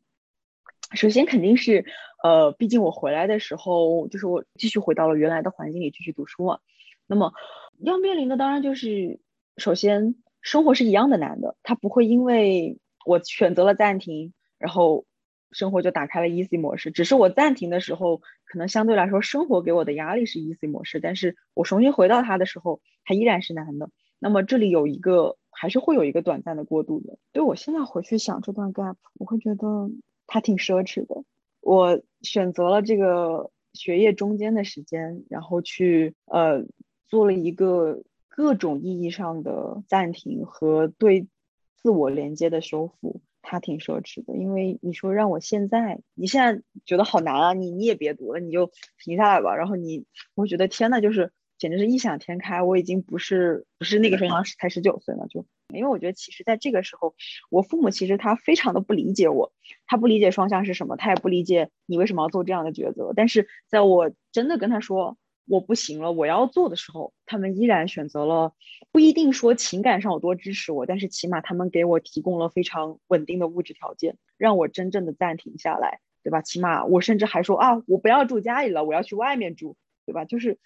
[0.94, 1.86] 首先肯定是
[2.22, 6.60] 呃，毕竟我回来的时候，就是我继续回到了原来的环境里继续读书嘛。
[7.08, 7.34] 那么
[7.80, 9.20] 要面临的当然就是，
[9.58, 14.34] 首先生活是一样的难的，它不会因为我选择了暂停。
[14.58, 15.06] 然后
[15.52, 23.90] 生活就打开了 easy 模式，只是我暂停的时候，可能相对来说生活给我的压力是 easy 模式，但是我重新回到它的时候，它依然是难的。
[24.20, 27.18] 那么这里有一个，还是会有一个短暂的过渡的。
[27.32, 29.90] 对我现在回去想这段 gap，我会觉得
[30.28, 31.24] 它挺奢侈的。
[31.60, 36.64] 我选择了这个学业中间的时间，然后去呃
[37.08, 41.28] 做了一个各种意义上的暂停和对
[41.76, 43.22] 自我连接的修复。
[43.44, 48.72] 他挺奢侈的，因为你说让我现在，你现在觉得好难啊，你你也别读了，你就
[49.04, 49.56] 停下来吧。
[49.56, 52.62] 然后你，我觉得天呐，就是简直是异想天开。
[52.62, 57.16] 我已经不是不是那个时候好像才十九岁了，就因为我觉得其实在这个时候，
[57.50, 59.52] 我父母其实他非常的不理解我，
[59.88, 63.12] 他不理解双向是什么，他也不理解你为什么要做这样的抉择。
[63.16, 65.18] 但是在我真的跟他说。
[65.52, 68.54] 我不行了，我要做的时候，他们依然选择了
[68.90, 76.42] 不一定说情感上有多支持我，但是起码他们给我提供了非常稳定的物质条件，让我真正的暂停下来，对吧？
[76.42, 80.24] 起码我甚至还说啊，我不要住家里了，我要去外面住，对吧？
[80.24, 80.58] 就是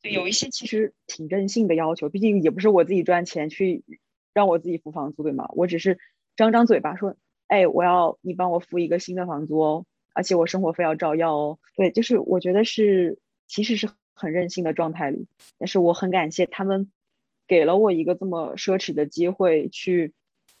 [0.00, 3.82] 有一些其实挺任性的要求，毕竟也不是我自己赚钱去
[4.32, 5.48] 让我自己付房租，对吗？
[5.56, 5.98] 我只是
[6.36, 7.16] 张张嘴巴说，
[7.48, 13.88] 哎，我要你帮我付一个新的房租哦，而且我生活费要照要哦，对，就是我觉得是其实是。
[14.14, 15.26] 很任性的状态里，
[15.58, 16.90] 但是我很感谢他们
[17.46, 20.12] 给了我一个这么奢侈的机会去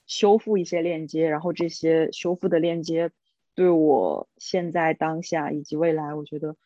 [0.06, 3.10] 修复一些链接，然后这些修复的链接
[3.54, 6.56] 对我现在当下以及未来，我觉得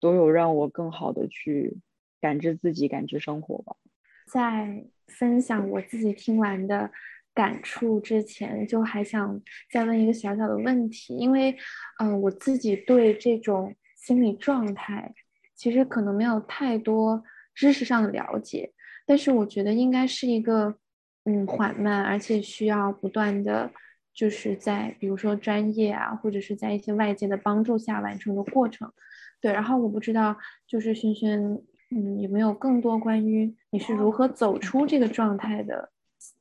[0.00, 1.78] 都有让我更好的去
[2.20, 3.76] 感知自己、感知生活吧。
[4.32, 6.90] 在分享我自己听完的
[7.34, 11.56] 感触之前，就还想再问一个小小的问题，因为
[11.98, 15.14] 嗯，我自己对这种心理状态。
[15.56, 18.72] 其实可能没有太多知识上的了解，
[19.06, 20.76] 但是我觉得应该是一个
[21.24, 23.70] 嗯缓慢，而且需要不断的
[24.12, 28.92] 就是在比如说专业啊，或者是在一些外界的帮助下完成的过程。
[29.40, 31.40] 对，然后我不知道就是轩轩
[31.90, 35.90] 嗯有没有更多关于你是如何走出这个状态的，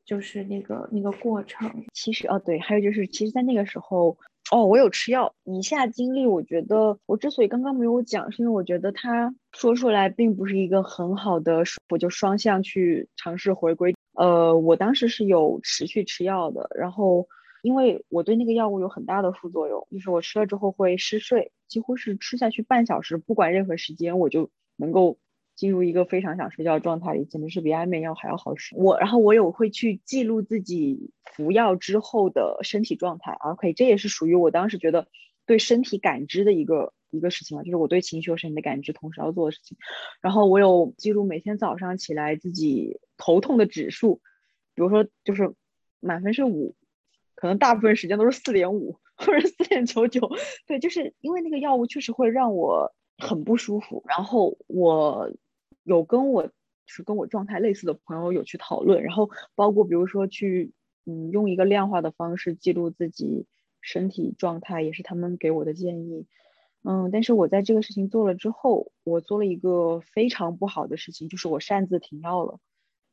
[0.03, 1.85] 就是那个那个过程。
[1.93, 4.17] 其实哦对，还有就是其实，在那个时候。
[4.51, 5.33] 哦，我有吃药。
[5.43, 13.95] 以下经历，我觉得我之所以刚刚没有讲，是因为我觉得他说出来并不是一个很好的，我就双向去尝试回归。
[14.13, 17.27] 呃，我当时是有持续吃药的，然后
[17.63, 25.17] 因为我对那个药物有很大的副作用，就是我吃了之后会嗜睡，几乎是吃下去半小时，不管任何时间，我就能够。
[25.55, 28.75] 进入一个非常想睡觉的状态里，简直是比安眠药还要好使。
[28.75, 33.31] 我，然后我有会去记录自己服药之后的身体状态。
[33.39, 35.07] OK，这也是属于我当时觉得
[35.45, 39.77] 对身体感知的一个一个事情嘛，就是我对情绪和身体的感知同时要做的事情。
[40.21, 44.21] 然后我有记录每天早上起来自己头痛的指数，
[44.73, 45.53] 比如说就是
[46.01, 46.75] 满分是五，
[47.33, 50.29] 可能大部分时间都是四点五，或者四点九九。
[50.67, 54.03] 对，就是因为那个药物确实会让我很不舒服。
[54.07, 55.31] 然后我
[55.85, 56.51] 有跟我就
[56.87, 60.73] 是跟我状态类似的朋友有去讨论，然后包括比如说去
[61.05, 63.45] 嗯用一个量化的方式记录自己
[63.81, 66.25] 身体状态，也是他们给我的建议。
[66.83, 72.59] 嗯，但是我在这个事情做了之后，我做了一个非常不好的事情，就是我擅自停药了，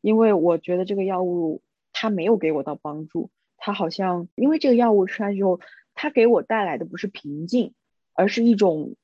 [0.03, 1.63] 因为我觉得这个药物
[1.93, 5.61] 它没有给我到帮助，它好像因为这个药物吃下去后，
[5.95, 7.73] 它给我带来的不是平静，
[8.13, 8.97] 而是一种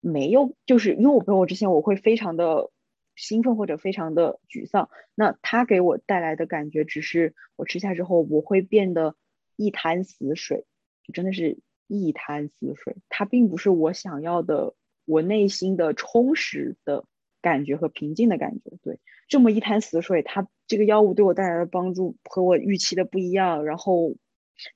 [0.00, 2.70] 没有，就是因为我朋友之前我会非常的
[3.16, 9.16] 兴奋或者非常的沮丧，那它给我带来的感觉只是我吃下之后我会变得
[9.56, 10.66] 一潭死水，
[11.02, 11.58] 就真的是。
[11.88, 17.04] 一潭死水，它并不是我想要的，我内心的充实的
[17.40, 18.72] 感觉和平静的感觉。
[18.82, 18.98] 对，
[19.28, 23.64] 这么一潭死水，它这个药物对我带来的帮助和我预期的不一样。
[23.64, 24.16] 然后，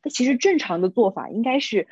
[0.02, 1.88] 它其实正常的做法应该是，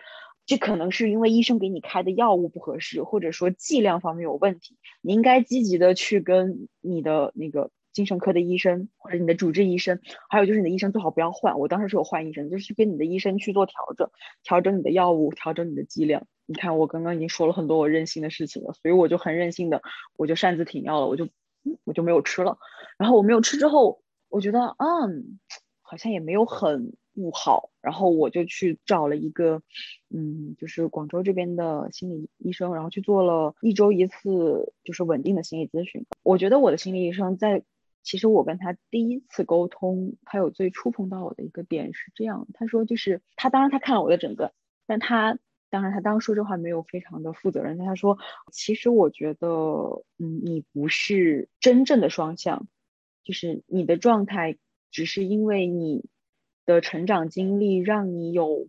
[0.49, 4.77] 这可能是因为医生给你开的药物不合适，或者说剂量方面有问题。
[5.01, 7.71] 你应该积极的去跟你的那个。
[7.91, 11.59] 精神科的医生或者你的主治医生，还有就是你的医生最好不要换。
[11.59, 14.09] 我当时是有换医生，就是跟你的医生去做调整，
[14.45, 16.25] 调整你的药物，调整你的剂量。
[16.47, 19.83] 你看我刚刚已经说了很多我任性的事情了，所以我就很任性的，
[20.17, 21.29] 我就擅自停药了，我就
[21.83, 22.59] 我就没有吃了。
[22.99, 25.41] 然后我没有吃之后，我觉得嗯，
[25.81, 27.71] 好像也没有很不好。
[27.81, 29.63] 然后我就去找了一个
[30.09, 36.07] 嗯，就是广州这边的心理医生，然后去做了一周一次就是稳定的心理咨询。
[36.23, 37.65] 我觉得我的心理医生在
[38.05, 44.53] 其实我跟他第一次沟通，他有最触碰到我的一个点是这样，他说就是他当然他看了我的诊断，
[44.87, 45.39] 但他
[45.71, 48.19] 当然他当时说这话没有非常的负责任，他说
[48.53, 49.49] 其实我觉得
[50.19, 52.67] 嗯你不是真正的双向，
[53.25, 54.57] 就是你的状态
[54.91, 56.07] 只是因为你
[56.69, 58.69] 的成长经历让你有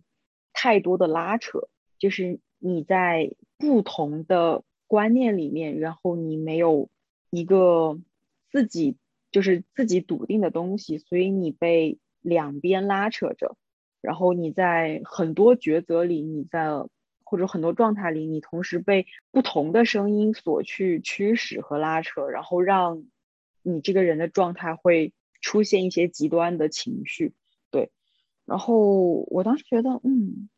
[0.52, 6.88] 太多的拉扯，就是你在不同的观念里面，然后你没有
[7.30, 8.00] 一个
[8.50, 8.96] 自己。
[9.32, 13.56] 就是自己笃定的东西，所以你被两边拉扯着，
[14.00, 16.68] 然后你在很多抉择里，你在
[17.22, 23.04] 或者很多状态里，你同时被不同的声音所去驱使和拉扯，然后让
[23.62, 27.32] 你这个人的状态会出现一些极端的情绪，
[28.50, 30.48] 然后我当时觉得，嗯，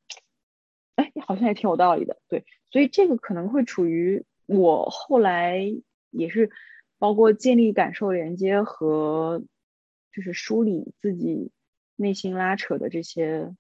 [0.97, 2.45] 哎，好像也挺有道理的，对。
[2.71, 5.61] 所以这个可能会处于我后来
[6.11, 6.51] 也是。
[6.99, 9.43] 包括建立感受连接和
[10.13, 11.51] 就是梳理自己
[11.97, 13.57] 内心拉扯的这些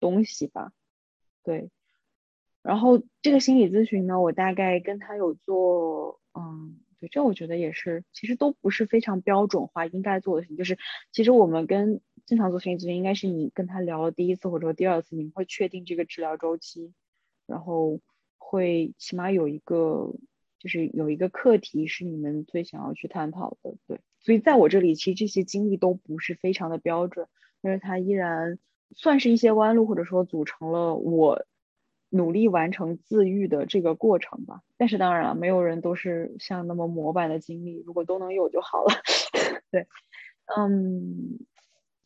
[0.00, 0.72] 东西吧，
[1.44, 1.68] 对。
[2.62, 10.56] 然后这个心理咨询呢，我大概跟他有做，嗯，对，这我觉得也是，其实都不是非常标准化应该做的事情。
[10.56, 10.78] 就是
[11.12, 16.92] 其实我们跟正常做心理咨询，应该是你跟他聊了第一次或者说第二次，你们会确定这个治疗周期，
[17.46, 18.00] 然后
[18.36, 20.12] 会起码有一个。
[20.58, 27.28] 就是有一个课题是你们最想要去探讨的，对，所以在我这里，其实这些经历都不是非常的标准，
[27.60, 28.58] 但是它依然
[28.90, 31.44] 算是一些弯路，或者说组成了我
[32.08, 34.62] 努力完成自愈的这个过程吧。
[34.78, 38.94] 但是当然了，没有人都是像那么模板的经历，如果都能有就好了。
[39.70, 39.86] 对，
[40.56, 41.38] 嗯，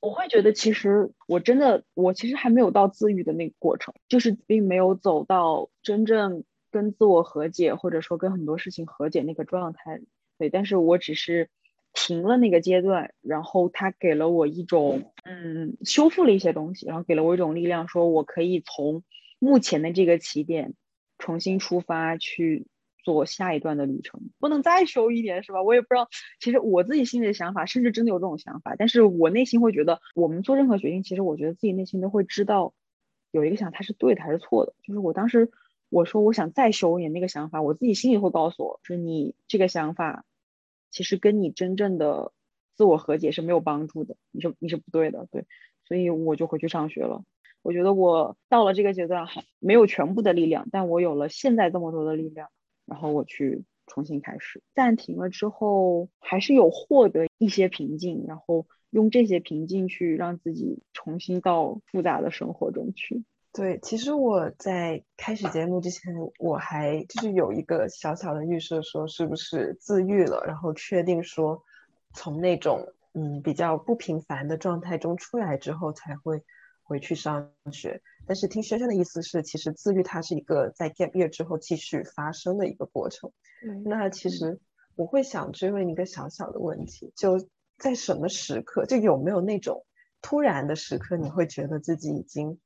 [0.01, 6.45] 我会觉得其实我真的，我其实还没有到自愈的那个过程，就是并没有走到真正。
[6.73, 10.01] 跟自我和解，或者说跟很多事情和解那个状态，
[10.39, 11.51] 对，但是我只是
[11.93, 19.03] 停了那个阶段，然后他给了我一种，嗯，修复了一些东西，然后给了我一种力量，说我可以从
[19.41, 20.75] 目前的这个起点
[21.19, 22.69] 重新出发去
[23.13, 25.63] 做下一段的旅程，不能再修一点是吧？
[25.63, 26.09] 我也不知道，
[26.39, 32.73] 其实我自己心里的想法，甚至真的有这种想法，但是我内心会觉得，我们做任何决定，其实我觉得自己内心都会知道
[33.31, 35.51] 有一个想它是对的还是错的，就是我当时。
[35.93, 40.25] 我说我想再修一点那个想法，我自己心里会告诉我，说你这个想法
[40.93, 42.31] 其实跟你真正的
[42.77, 45.47] 自我和解是没有帮助的，你是你是不对的，对，
[45.89, 47.25] 所以我就回去上学了。
[47.63, 52.51] 我觉得我到了这个阶段还没有全部的力量，但我有了现在这么多的力量，
[52.91, 54.63] 然后我去重新开始。
[54.75, 63.25] 暂停了之后，还是有获得一些平静，然后用这些平静去让自己重新到复杂的生活中去。
[63.53, 71.63] 对，其实我在开始节目之前，我还就是有一个小小的预设，说是不是自愈了，然后确定说
[72.13, 76.43] 从那种嗯比较不平凡的状态中出来之后才会
[76.91, 78.03] 回去上学。
[78.27, 83.31] 但是听轩轩的意思是，其实自愈它是一个在 gap year 之后继续发生的一个过程。
[83.85, 84.59] 那其实
[84.97, 87.47] 我会想追问一个小小的问题，就
[87.79, 89.87] 在什么时刻，就有没有那种
[90.21, 92.59] 突然的时刻，你会觉得自己已经。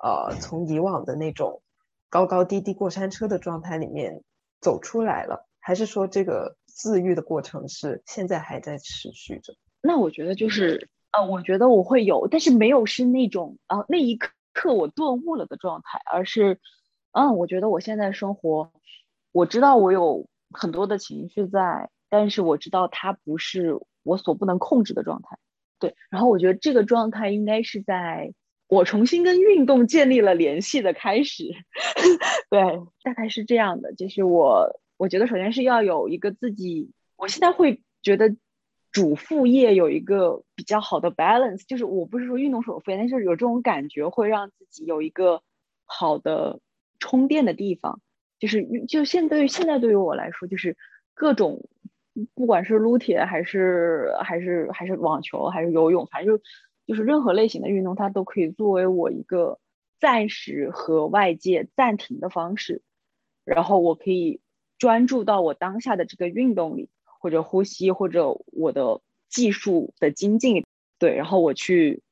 [0.00, 1.60] 呃从以往的那种
[2.08, 4.22] 高高低低过山车的状态里面
[4.60, 9.52] 走出来了，还是说这个自愈的过程是现在还在持续着？
[9.80, 14.18] 那我觉得就是呃，我觉得我会有，但是没有是那种啊那一
[14.52, 16.58] 刻我顿悟了的状态，而是
[17.12, 18.72] 嗯，我觉得我现在生活，
[19.32, 21.90] 我知道我有很多的情绪在。
[22.10, 25.36] 但是我知道它不是我所不能控制的状态，
[25.78, 25.94] 对。
[26.08, 28.32] 然后我觉得这个状态应该是在
[28.66, 31.44] 我重新跟运动建立了联系的开始，
[32.48, 32.62] 对，
[33.02, 33.92] 大概是这样的。
[33.94, 38.34] 就是我，我觉得首先是要有一个自己，我现在会觉得
[38.92, 45.42] 主副业有一个比较好的 balance，就是我不是说运动是我副业，但是有这种感觉会让自己有一个
[45.84, 46.60] 好的
[46.98, 48.00] 充电的地方。
[48.38, 50.76] 就是就现对于现在对于我来说，就是
[51.14, 51.68] 各种。
[52.34, 56.42] 不管是撸铁还是还是还是网球还是游泳，反正就
[56.84, 59.60] 就是任何类型的运动，它都可以作为我一个
[60.00, 62.82] 暂时和外界暂停的方式，
[63.44, 64.40] 然后我可以
[64.78, 66.88] 专注到我当下的这个运动里，
[67.18, 70.64] 或者呼吸，或者我的技术的精进，
[70.98, 72.02] 对，然后我去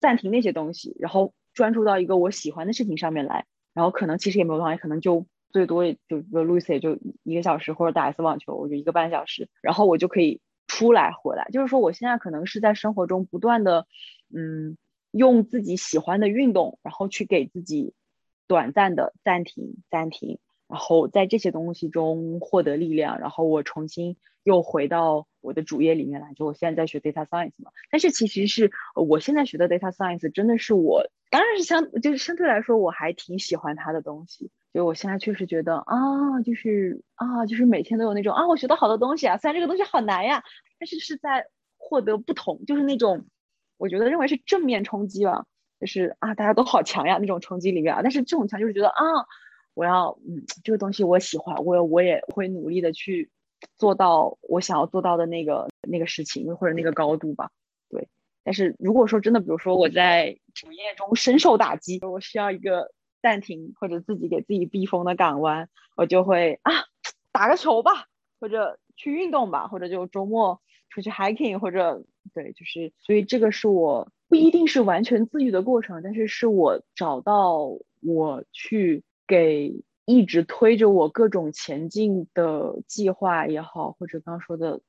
[0.00, 5.26] 暂停那些东西，然后专注到一个我喜欢的事情上面来，然后可能其实也没有关系，可能就。
[5.52, 11.48] 最多也就就 Lucy 就一个小时，或者打一次网球，我就一个半小时，然后我就可以出来回来。
[11.50, 13.88] 就是说，我现在可能是在生活中不断的，
[14.32, 14.76] 嗯，
[15.10, 17.94] 用自己喜欢的运动，然后去给自己
[18.46, 20.38] 短暂的暂停暂停，
[20.70, 26.32] 然后在这些东西中获得力量，然后我重新又回到我的主业里面来。
[26.34, 34.50] 就我现在在学 data science 嘛，但是其实是我现在学的 data science 真的是我，当然是相就是相对来说我还挺喜欢它的东西。
[34.72, 40.44] 就我现在确实觉得啊，就是啊，就是每天都有那种啊，我学到好多东西啊，虽然这个东西好难呀，
[40.78, 41.46] 但是是在
[41.76, 43.26] 获得不同，就是那种
[43.76, 45.46] 我觉得认为是正面冲击吧，
[45.80, 49.04] 就是啊，大家都好强呀那种冲击里面啊，但是这种强就是觉得啊，
[49.74, 53.30] 我要嗯，这个东西我喜欢，我我也会努力的去
[53.76, 57.50] 做到我想要做到的那个那个事情或者那个高度吧，
[57.88, 58.08] 对。
[58.42, 62.92] 但是如果说真的，比如说我在主业中深受打击，我需要一个。
[63.22, 66.72] 暂停或者自己给自己避风的港湾，我就会啊
[67.32, 68.06] 打个球吧，
[68.40, 72.02] 或者去运动吧，或者就周末出去 hiking，或者
[72.32, 84.80] 对，就是所以这个是我不一定是完全自愈的过程，但是是我找到我去给一直推着我各种前进的计划也好，或者刚说的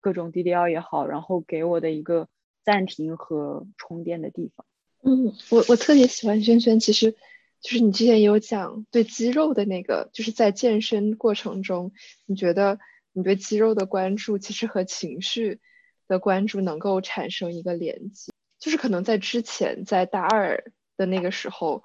[0.00, 2.26] 各种 DDL 也好，然后给我的一个
[2.64, 4.66] 暂停和充电的地方。
[5.02, 7.14] 嗯，我我特别喜欢轩轩，其实。
[7.60, 11.92] 就是你之前有讲对肌肉的那个，就是在健身过程中，
[12.26, 12.78] 你觉得
[13.14, 15.60] 你对肌肉的关注其实和情绪
[16.06, 18.32] 的关注能够产生一个连接。
[18.58, 20.62] 就是可能在之前在大二
[20.98, 21.84] 的那个时候，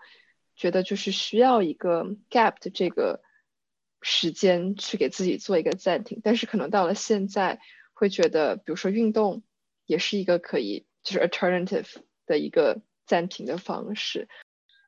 [0.60, 3.24] 觉得就是需要一个 gap 的这个
[4.04, 7.60] 时间去给自己做一个暂停，但是可能到了现在，
[7.94, 9.42] 会觉得比如说运动
[9.86, 11.96] 也是一个可以就是 alternative
[12.28, 14.28] 的一个暂停的方式。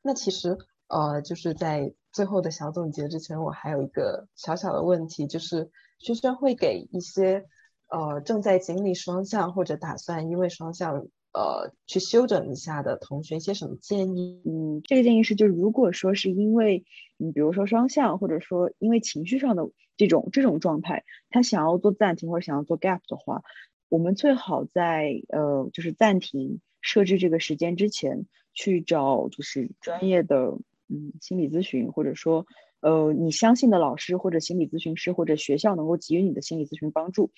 [0.04, 0.58] 那其实。
[0.94, 7.46] 呃，就是在最后的小总结之前，我还有一个小小的问题，就是轩轩会给一些
[7.88, 14.42] 呃正在经历双向或者打算因为双向呃去休整一下的同学一些什么建议？
[14.46, 16.84] 嗯，这个建议是，就是如果说是因为
[17.18, 23.44] 嗯，比如说双向，或者说因为情绪上的这种这种状态，他想要做暂停或者想要做 gap 的话，
[23.90, 30.58] 我们最好在呃就是暂停设置这个时间之前去找就是专业的。
[30.94, 32.46] 嗯，心理咨询，或者说，
[32.82, 37.32] 呃，你相信的老师或者心理咨询师或者学校能够给予你的心理咨询帮助，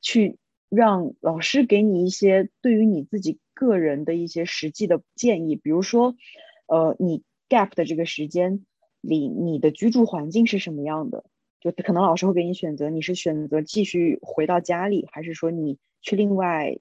[0.00, 0.38] 去
[0.70, 5.56] 让老师给你一些对于你自己个人的一些实际的建议。
[5.56, 6.14] 比如说，
[6.66, 8.64] 呃，你 gap 的这个时间
[9.02, 11.24] 里，你的居住环境是什么样的？
[11.60, 16.78] 就可能老师会给你选择，你是选择继续回到家里，还是说你去另外？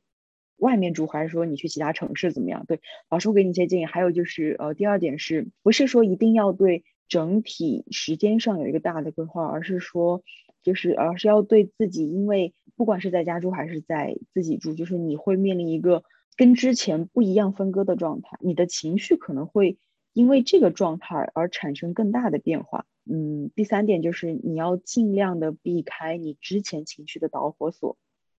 [0.57, 2.65] 外面住还是说你去其他城市怎么样？
[2.67, 3.85] 对，老师会给你一些建议。
[3.85, 10.21] 还有就是，呃，第二点是不是说一定要对整体时间上有一个大的规划，而是说，
[10.63, 16.03] 就是而是要对自己，因为不管是在家住还是在自己住，就是你会面临一个
[16.35, 19.77] 跟之前不一样分割的状态，你的情绪可能会
[20.13, 22.85] 因为这个状态而产生更大的变化。
[23.05, 27.97] 嗯，第三点就是你要尽量的避开你之前情绪的导火索，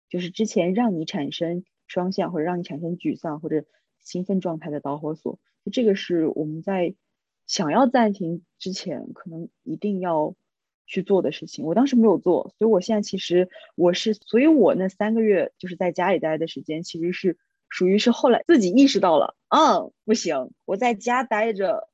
[0.08, 1.64] 就是之前让你产生。
[1.90, 3.64] 双向或者让你产生沮丧或者
[3.98, 5.40] 兴奋状态的导火索，
[5.72, 6.94] 这个是我们在
[7.48, 10.36] 想要暂停之前可能一定要
[10.90, 11.64] 去做的事情。
[11.64, 17.38] 我当时没有做，所以我现在其实我是，所以我那三个月就是在家里待的时间，其实是
[17.68, 21.88] 属于是后来自己意识到了，嗯，不行，我在家待着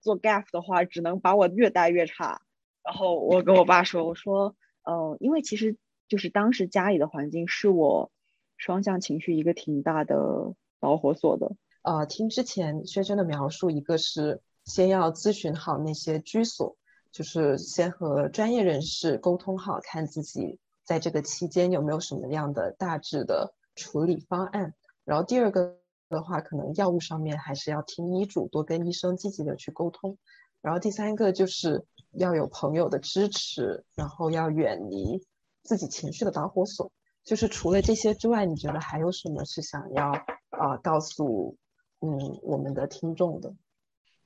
[0.00, 2.40] 做 gap 的话，只能把我越待越差。
[2.84, 4.54] 然后我跟我爸说，我说，
[4.88, 5.76] 嗯，因为其实
[6.06, 8.12] 就是当时家里的环境是我
[8.56, 11.56] 双向情绪一个挺大的导火索的。
[11.82, 16.76] 呃，听之前轩轩的描述，一个是先要咨询好那些居所，
[17.16, 24.74] 就是先和专业人士沟通好，看自己在这个期间有没有什么样的大致的处理方案。
[25.02, 25.78] 然后第二个
[26.10, 30.18] 的话，可能药物上面还是要听医嘱，多跟医生积极的去沟通。
[30.60, 35.26] 然后第三个就是要有朋友的支持，然后要远离
[35.62, 36.92] 自己情绪的导火索。
[37.24, 40.12] 就是除了这些之外，你觉得还有什么是想要
[40.50, 41.56] 啊告诉
[42.00, 43.54] 嗯我们的听众的？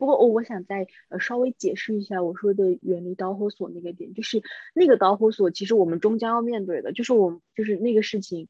[0.00, 4.42] 不过我我想再呃稍微解释一下我说的远离导火索那个点，就是
[4.74, 8.48] 那个导火索其实我们终将要面对的，就是我就是那个事情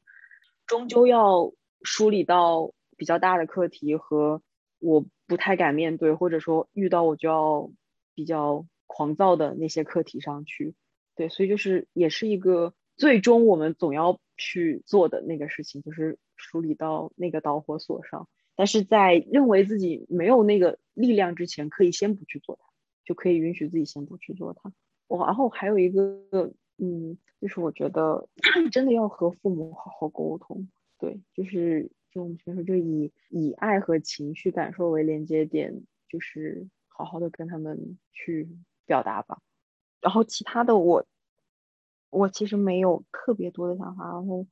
[0.65, 1.51] 终究要
[1.83, 4.41] 梳理到比较大的课题和
[4.79, 7.69] 我不太敢面对，或者说遇到我就要
[8.15, 10.73] 比较狂躁的那些课题上去。
[11.15, 18.29] 对，所以就是也是一个最终我们总要去做的那个事情，就是梳理到那个导火索上。
[18.55, 22.67] 但是在认为自己没有那个力量之前，可以先不去做它，
[23.05, 24.71] 就可以允许自己先不去做它。
[25.07, 28.27] 我然后还有一个，嗯，就是我觉得
[28.71, 38.47] 真的要和父母好好沟通，对，就是就我们平时就以以爱和情绪感受为连接点，就是好好的跟他们去
[38.85, 39.39] 表达吧。
[40.01, 41.05] 然后其他的我
[42.09, 44.45] 我其实没有特别多的想法，然后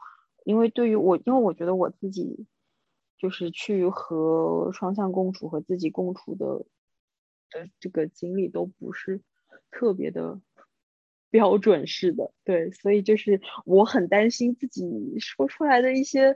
[0.45, 2.47] 因为对于我，因为我觉得我自己。
[3.19, 6.65] 就是去和双向共处和自己共处的
[7.51, 9.21] 的这个经历都不是
[9.69, 10.39] 特别的
[11.29, 16.35] 标准式的，对，所以就是我很担心自己说出来的一些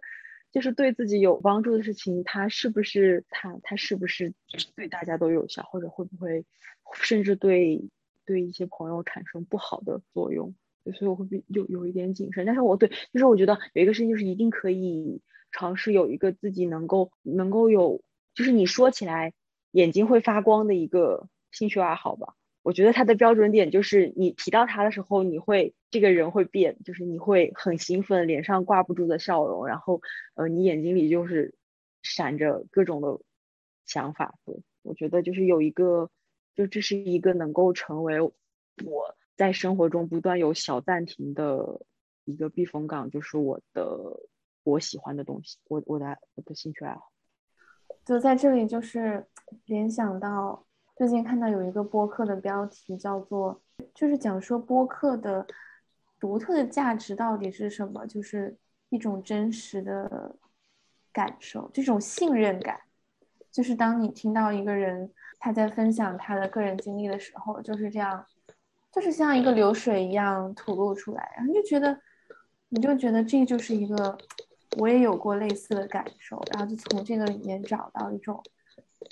[0.51, 4.33] 就是对自己有帮助的事情，它是不是它它是不是
[4.75, 6.45] 对大家都有效，或者会不会
[6.93, 7.89] 甚至对
[8.25, 10.53] 对一些朋友产生不好的作用，
[10.93, 12.45] 所以我会比有有一点谨慎。
[12.45, 15.21] 但是我对就是我觉得有一个事情就是一定可以。
[15.53, 18.01] 尝试有一个自己能够能够有，
[18.33, 19.33] 就是你说起来
[19.71, 22.33] 眼睛会发光的一个兴趣爱好吧。
[22.63, 30.01] 我觉得它的标准点就是你提到它的时候，你会这个人会变，就是你会很兴奋，脸上挂不住的笑容，然后
[30.35, 31.53] 呃，你眼睛里就是
[32.01, 33.19] 闪着各种的
[33.85, 34.35] 想法。
[34.45, 36.09] 对，我觉得就是有一个，
[36.55, 38.31] 就这是一个能够成为我
[39.35, 41.85] 在生活中不断有小暂停的
[42.23, 44.19] 一个避风港，就是我的。
[44.63, 47.11] 我喜欢的东西，我我的我的兴趣爱好，
[48.05, 49.25] 就在这里，就是
[49.65, 53.61] 联想到最近看到有一个播客的标题叫做，
[53.93, 55.45] 就是讲说播客的
[56.19, 58.57] 独特的价值到底是什么，就是
[58.87, 60.37] 一种真实的
[61.11, 62.79] 感受，这种信任感，
[63.51, 68.25] 就是当你听到一个人他在分享他的个人经历的时候，就是这样，
[68.93, 71.99] 就是像一个流水一样吐露出来，然后就觉得，
[72.69, 74.17] 你就觉得这就是一个。
[74.77, 78.43] 我也有过类似的感受，然后就从这个里面找到一种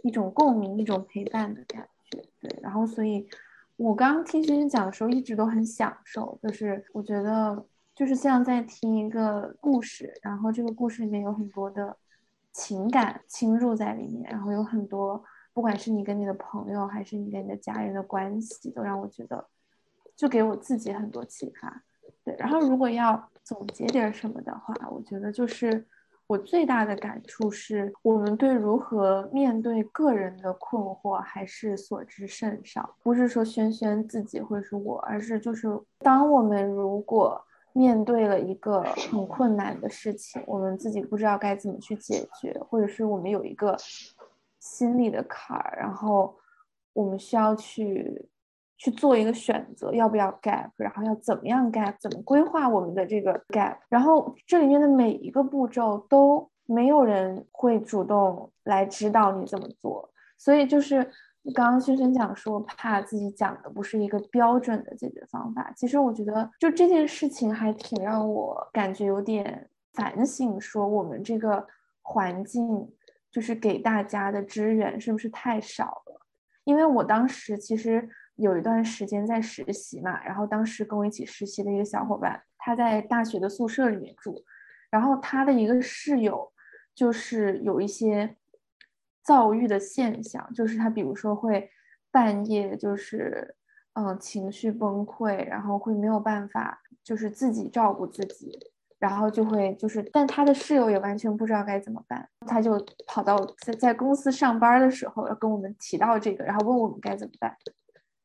[0.04, 2.24] 一种共鸣，一种陪伴的感觉。
[2.40, 3.28] 对，然后所以，
[3.78, 11.96] 我刚刚听轩轩讲的时候，一直都很享受，就是我觉得就是像在听一个故事，然后这个故事里面有很多的
[12.52, 19.48] 情感侵入在里面，然后有很多，不管是你跟你的朋友，还是你跟你的家人的关系，都让我觉得，
[20.16, 21.84] 就给我自己很多启发。
[22.24, 25.86] 对，然后如果要总结点什么的话，我觉得就是
[26.28, 32.96] 我最大的感触是，我们对如何面对个人的困惑还是所知甚少。
[33.04, 35.68] 不是说轩轩自己会是我，而是就是
[36.00, 38.82] 当我们如果面对了一个
[39.12, 43.76] 很困难的事情，我们自己不知道该怎么去解决，或者是我们有一个
[44.60, 46.38] 心里的坎儿，然后
[46.94, 48.30] 我们需要去。
[48.84, 61.04] 去做一个选择，要不要 gap，然后要怎么样 gap，怎么规划我们的这个 gap，然后这里面的每一个步骤都没有人会主动来指导你怎么做，所以就是
[61.54, 71.68] 刚刚轩轩讲说怕自己讲的不是一个标准的解决方法，其实我觉得就这件事情还挺让我感觉有点反省，说我们这个
[72.02, 72.92] 环境
[73.30, 76.26] 就是给大家的支援是不是太少了？
[76.64, 78.10] 因为我当时其实。
[78.42, 84.44] 有一段时间在实习嘛，然后当时跟我一起实习的一个小伙伴，他在大学的宿舍里面住，
[84.90, 86.52] 然后他的一个室友
[86.94, 88.36] 就是有一些
[89.24, 91.70] 躁郁的现象，就是他比如说会
[92.12, 93.56] 半夜就是
[93.94, 98.58] 嗯情绪崩溃，然后会没有办法就是自己照顾自己，
[99.00, 107.56] 然后就会就是，但他的室友也完全不知道该怎么办，他就跑到在在公司上班的时候要跟我们提到这个，然后问我们该怎么办，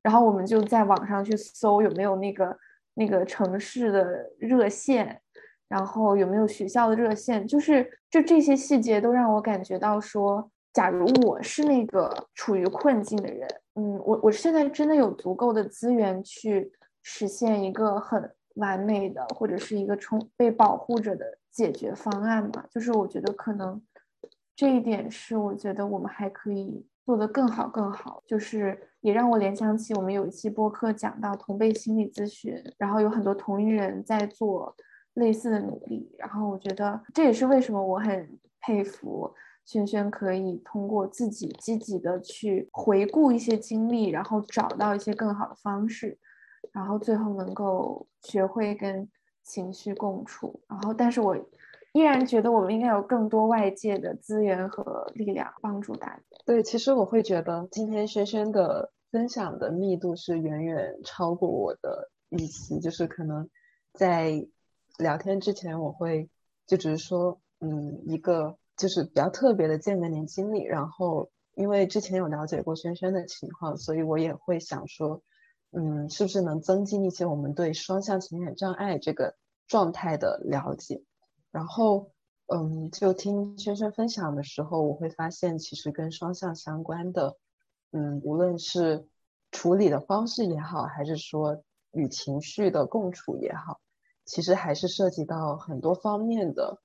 [0.06, 2.56] 然后我们就在网上去搜有没有那个
[2.94, 5.20] 那个城市的热线，
[5.66, 16.70] 然后有没有学校的热线，就是就这些细节都让我感觉到说，假如我是那个处于困境的人，嗯，我我现在真的有足够的资源去
[17.02, 18.30] 实现一个很。
[18.56, 22.64] 完美的或者是一个充被保护着的解决方案嘛？
[22.70, 23.78] 就是我觉得可能
[24.54, 28.22] 这一点是我觉得我们还可以做得更好更好。
[28.26, 34.74] 就是也让我联想起我们有一期播客讲到同辈心理咨询，然后有很多同龄人在做
[35.14, 36.12] 类似的努力。
[36.18, 39.32] 然后我觉得这也是为什么我很佩服
[39.64, 46.18] 轩轩可以通过自己积极的去回顾一些经历，然后找到一些更好的方式。
[46.72, 49.08] 然后最后能够学会跟
[49.44, 51.36] 情绪共处，然后但是我
[51.92, 56.20] 依然觉得我们应该有更多外界的资源和力量帮助大家。
[56.44, 63.48] 对，其实我会觉得今天轩轩的分享的密度是远远超过我的预期，就是可能
[63.92, 64.46] 在
[64.98, 66.28] 聊天之前我会
[66.66, 75.22] 就只是说，嗯，一个就是比较特别的见面年经历，然后因为之前有了解过轩轩的情况，所以我也会想说。
[75.72, 79.36] 嗯，是不是能增进一些我们对双向情感障碍这个
[79.66, 81.02] 状态的了解？
[81.50, 82.12] 然后，
[82.46, 87.36] 嗯，就听轩轩分享的时候，我会发现其实跟双向相关的，
[87.96, 89.06] 嗯，无论是
[89.50, 93.80] 处理的方式也好，还是说与情绪的共处也好，
[94.26, 96.78] 其实还是涉及到很多方面的，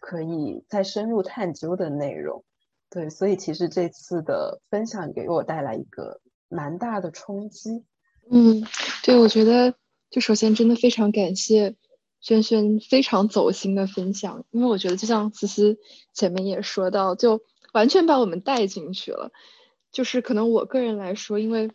[0.00, 2.44] 可以再深入探究的内容。
[2.90, 7.84] 对，所以其实这次的分享给我带来一个蛮大的冲击。
[8.28, 8.64] 嗯，
[9.04, 9.74] 对，我觉得
[10.10, 11.76] 就首先真的非常感谢
[12.20, 15.78] 轩轩非常走心的分享，因为我觉得就像思思
[16.12, 17.42] 前面也说到，就
[17.72, 19.30] 完全把我们带进去了。
[19.98, 21.72] 就是可能我个人来说，因为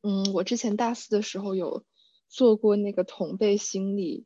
[0.00, 1.84] 嗯，我之前大四的时候有
[2.30, 4.24] 做过那个同辈心理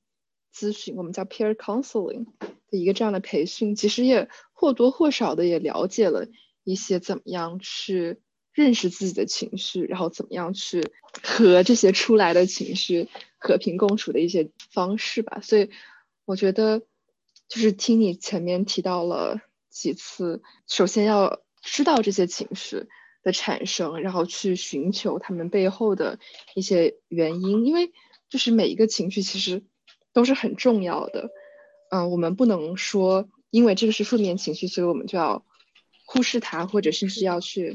[0.54, 6.28] 咨询，我们叫 peer counseling 的一个这样的培训，其实也或多或少的也了解了
[6.62, 8.20] 一些怎么样去。
[8.52, 10.90] 认识自己的情绪，然后怎么样去
[11.22, 15.40] 和这些出来的情绪和平共处的一些方式吧。
[15.42, 15.68] 所以
[16.24, 16.80] 我觉得，
[17.48, 22.86] 就是听你前面提到了几次，首先要知道这些情绪
[23.26, 26.20] 的产生，然后去寻求他们背后的
[26.54, 27.90] 一些原因，因为
[28.28, 29.64] 就是每一个情绪其实
[30.12, 31.30] 都是很重要的。
[31.90, 35.44] 嗯，我们不能说因为这个是负面情绪，所以我们就要
[36.06, 37.74] 忽视它，或者甚至要去。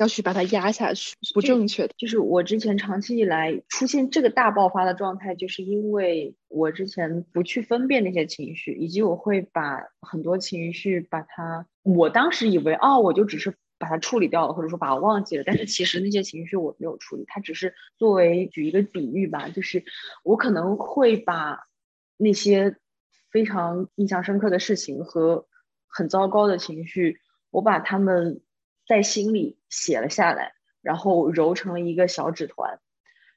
[0.00, 1.92] 要去把它压下去，不正确的。
[1.98, 15.42] 就是我之前长期以来出现这个大爆发的状态，就是因为我之前不去分辨那些情绪，以及我会把很多情绪把它，我当时以为哦，我就只是把它处理掉了，或者说把它忘记了。
[15.44, 19.82] 但是其实那些情绪我没有处理，它只是作为举一个比喻吧，就是
[20.22, 21.66] 我可能会把
[22.16, 22.76] 那些
[23.32, 25.46] 非常印象深刻的事情和
[25.88, 27.18] 很糟糕的情绪，
[27.50, 28.40] 我把它们。
[28.88, 30.52] 在心里写了下来，
[30.82, 32.80] 然后揉成了一个小纸团，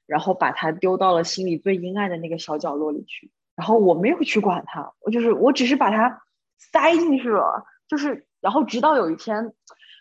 [0.07, 3.31] 然后把它丢到了心里最阴暗的那个小角落里去。
[3.53, 6.23] 然后我没有去管它，我就是我只是把它
[6.57, 9.53] 塞进去了，就是然后直到有一天，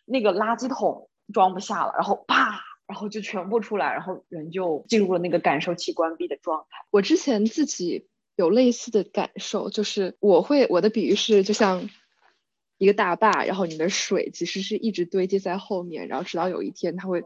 [0.05, 6.87] 那个垃圾桶装不下了，然后啪，然后就全部出来，然后人就进入了那个感受器关闭的状态。
[6.91, 11.89] 我之前自己有类似的感受，就是我会我的比喻是就像。
[12.79, 17.23] 一个大坝，然后你的水其实是一直堆积在后面，然后直到有一天它会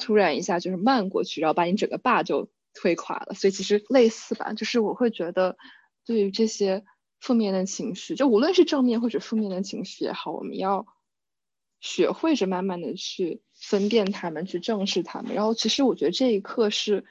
[0.00, 3.32] 突然一下就是漫过去，然后把你整个坝就推垮了。
[3.34, 5.56] 所以其实类似吧，就是我会觉得
[6.04, 6.82] 对于这些
[7.20, 10.88] 负面的情绪，就无论是正面或者负面的情绪也好，我们要
[11.80, 15.34] 学会着慢慢的去分辨他们，去正视他们。
[15.34, 17.04] 然后其实我觉得这一刻是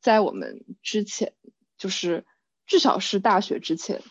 [0.00, 1.34] 在我们之前，
[1.78, 2.24] 就是
[2.66, 4.02] 至少是大学之前。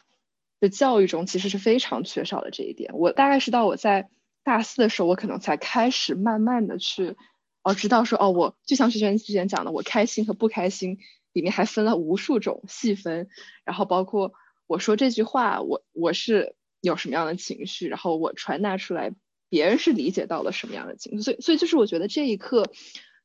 [0.62, 2.94] 的教育中其实是非常缺少的这一点。
[2.94, 4.10] 我大概是到我在
[4.42, 7.18] 大四的时候，我可能才开始慢慢的去
[7.62, 10.98] 哦知道说哦，我就像学轩之前讲的，我开心和不开心
[11.34, 13.28] 里面还分了无数种细分，
[13.66, 14.34] 然后包括
[14.66, 19.12] 我说这句话，我我是有什么样的情绪，然后我传达出来，
[19.50, 21.22] 别人是理解到了什么样的情绪。
[21.22, 22.72] 所以所以就是我觉得这一刻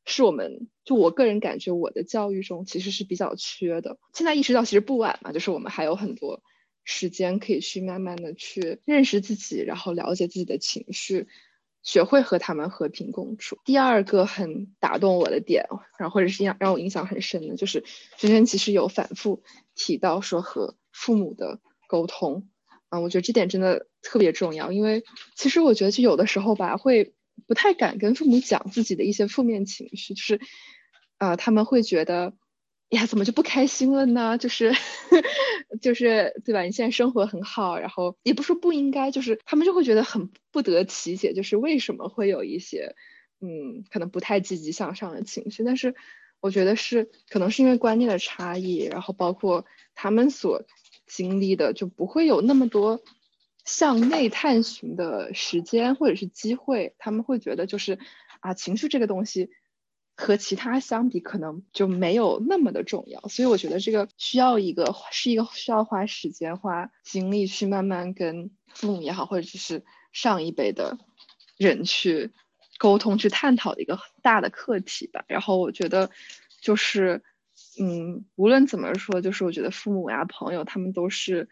[0.04, 3.98] 是我们就我个人感觉我的教育中其实是比较缺的。
[4.14, 6.42] 现在意识到其实不晚嘛，就是我们还有很多。
[6.82, 11.28] 时间可以去慢慢的去认识自己，然后了解自己的情绪，
[11.82, 13.58] 学会和他们和平共处。
[13.64, 15.66] 第二个很打动我的点，
[15.98, 17.84] 然后或者是让让我印象很深的，就是
[18.16, 19.42] 萱萱其实有反复
[19.76, 22.48] 提到说和父母的沟通。
[22.88, 27.14] 啊，我觉得这点真的特别重要，因为其实我觉得就有的时候吧，会
[27.46, 30.40] 不太敢跟父母讲自己的一些负面情绪，就是，
[31.18, 32.34] 呃，他们会觉得，
[32.90, 34.38] 呀，怎么就不开心了呢？
[34.38, 34.72] 就是，
[35.82, 36.62] 就是对吧？
[36.62, 42.94] 你现在生活很好，然后也不说不应该，就是他们就会觉得很不得其解，就是为什么会有一些，
[43.40, 45.64] 嗯，可能不太积极向上的情绪。
[45.64, 45.94] 但是
[46.40, 50.64] 我觉得是可能是因为观念的差异，然后包括他们所。
[51.12, 53.02] 经历的就不会有那么多
[53.70, 58.00] 向内探寻的时间或者是机会，他们会觉得就是
[58.40, 59.50] 啊，情绪这个东西
[60.16, 70.98] 和其他相比可能就没有那么的重要，所以我觉得这个需要一个是一个需要花时间花精力去慢慢跟父母也好，或者就是上一辈的
[71.56, 72.32] 人去
[72.78, 75.24] 沟通去探讨的一个大的课题吧。
[75.28, 76.10] 然后我觉得
[76.60, 77.22] 就是。
[77.78, 81.46] 嗯，无论怎么说，就是我觉得父母呀、朋友，他们都是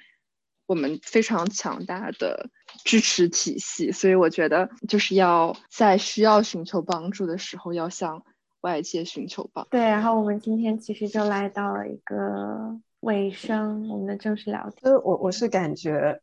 [0.69, 2.51] 我们非常强大的
[2.85, 8.23] 支持体系，所以我觉得就是要在需要寻求帮助的时候，要向
[8.61, 9.67] 外界寻求帮。
[9.71, 14.93] 对，然后我们今天其实就来到了一个尾声，我们的正式聊天。
[14.93, 16.21] 呃，我我是感觉。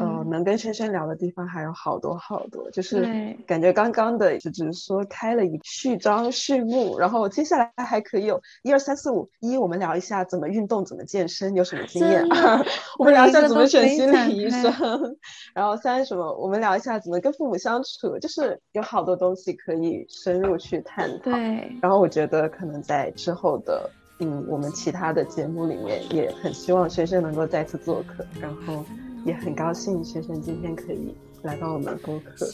[0.00, 12.24] 嗯，能跟轩轩聊的地方还有好多好多，就是感觉刚刚的就只是说开了一序章序幕，然后接下来还可以有一二三四五一，我们聊一下怎么运动，怎么健身，有什么经验？
[12.98, 14.72] 我们聊一下怎么选心理医生，
[15.54, 16.32] 然后三什么？
[16.36, 21.24] 我们聊一下怎么跟父母相处，就是有好多东西可以深入去探讨。
[21.24, 23.90] 对，然后我觉得可能在之后的
[24.20, 28.84] 嗯我们其他的节目里面，也很希望轩轩能够再次做客，然后。
[29.24, 32.46] 也很高兴，学生今天可以来到我们播客。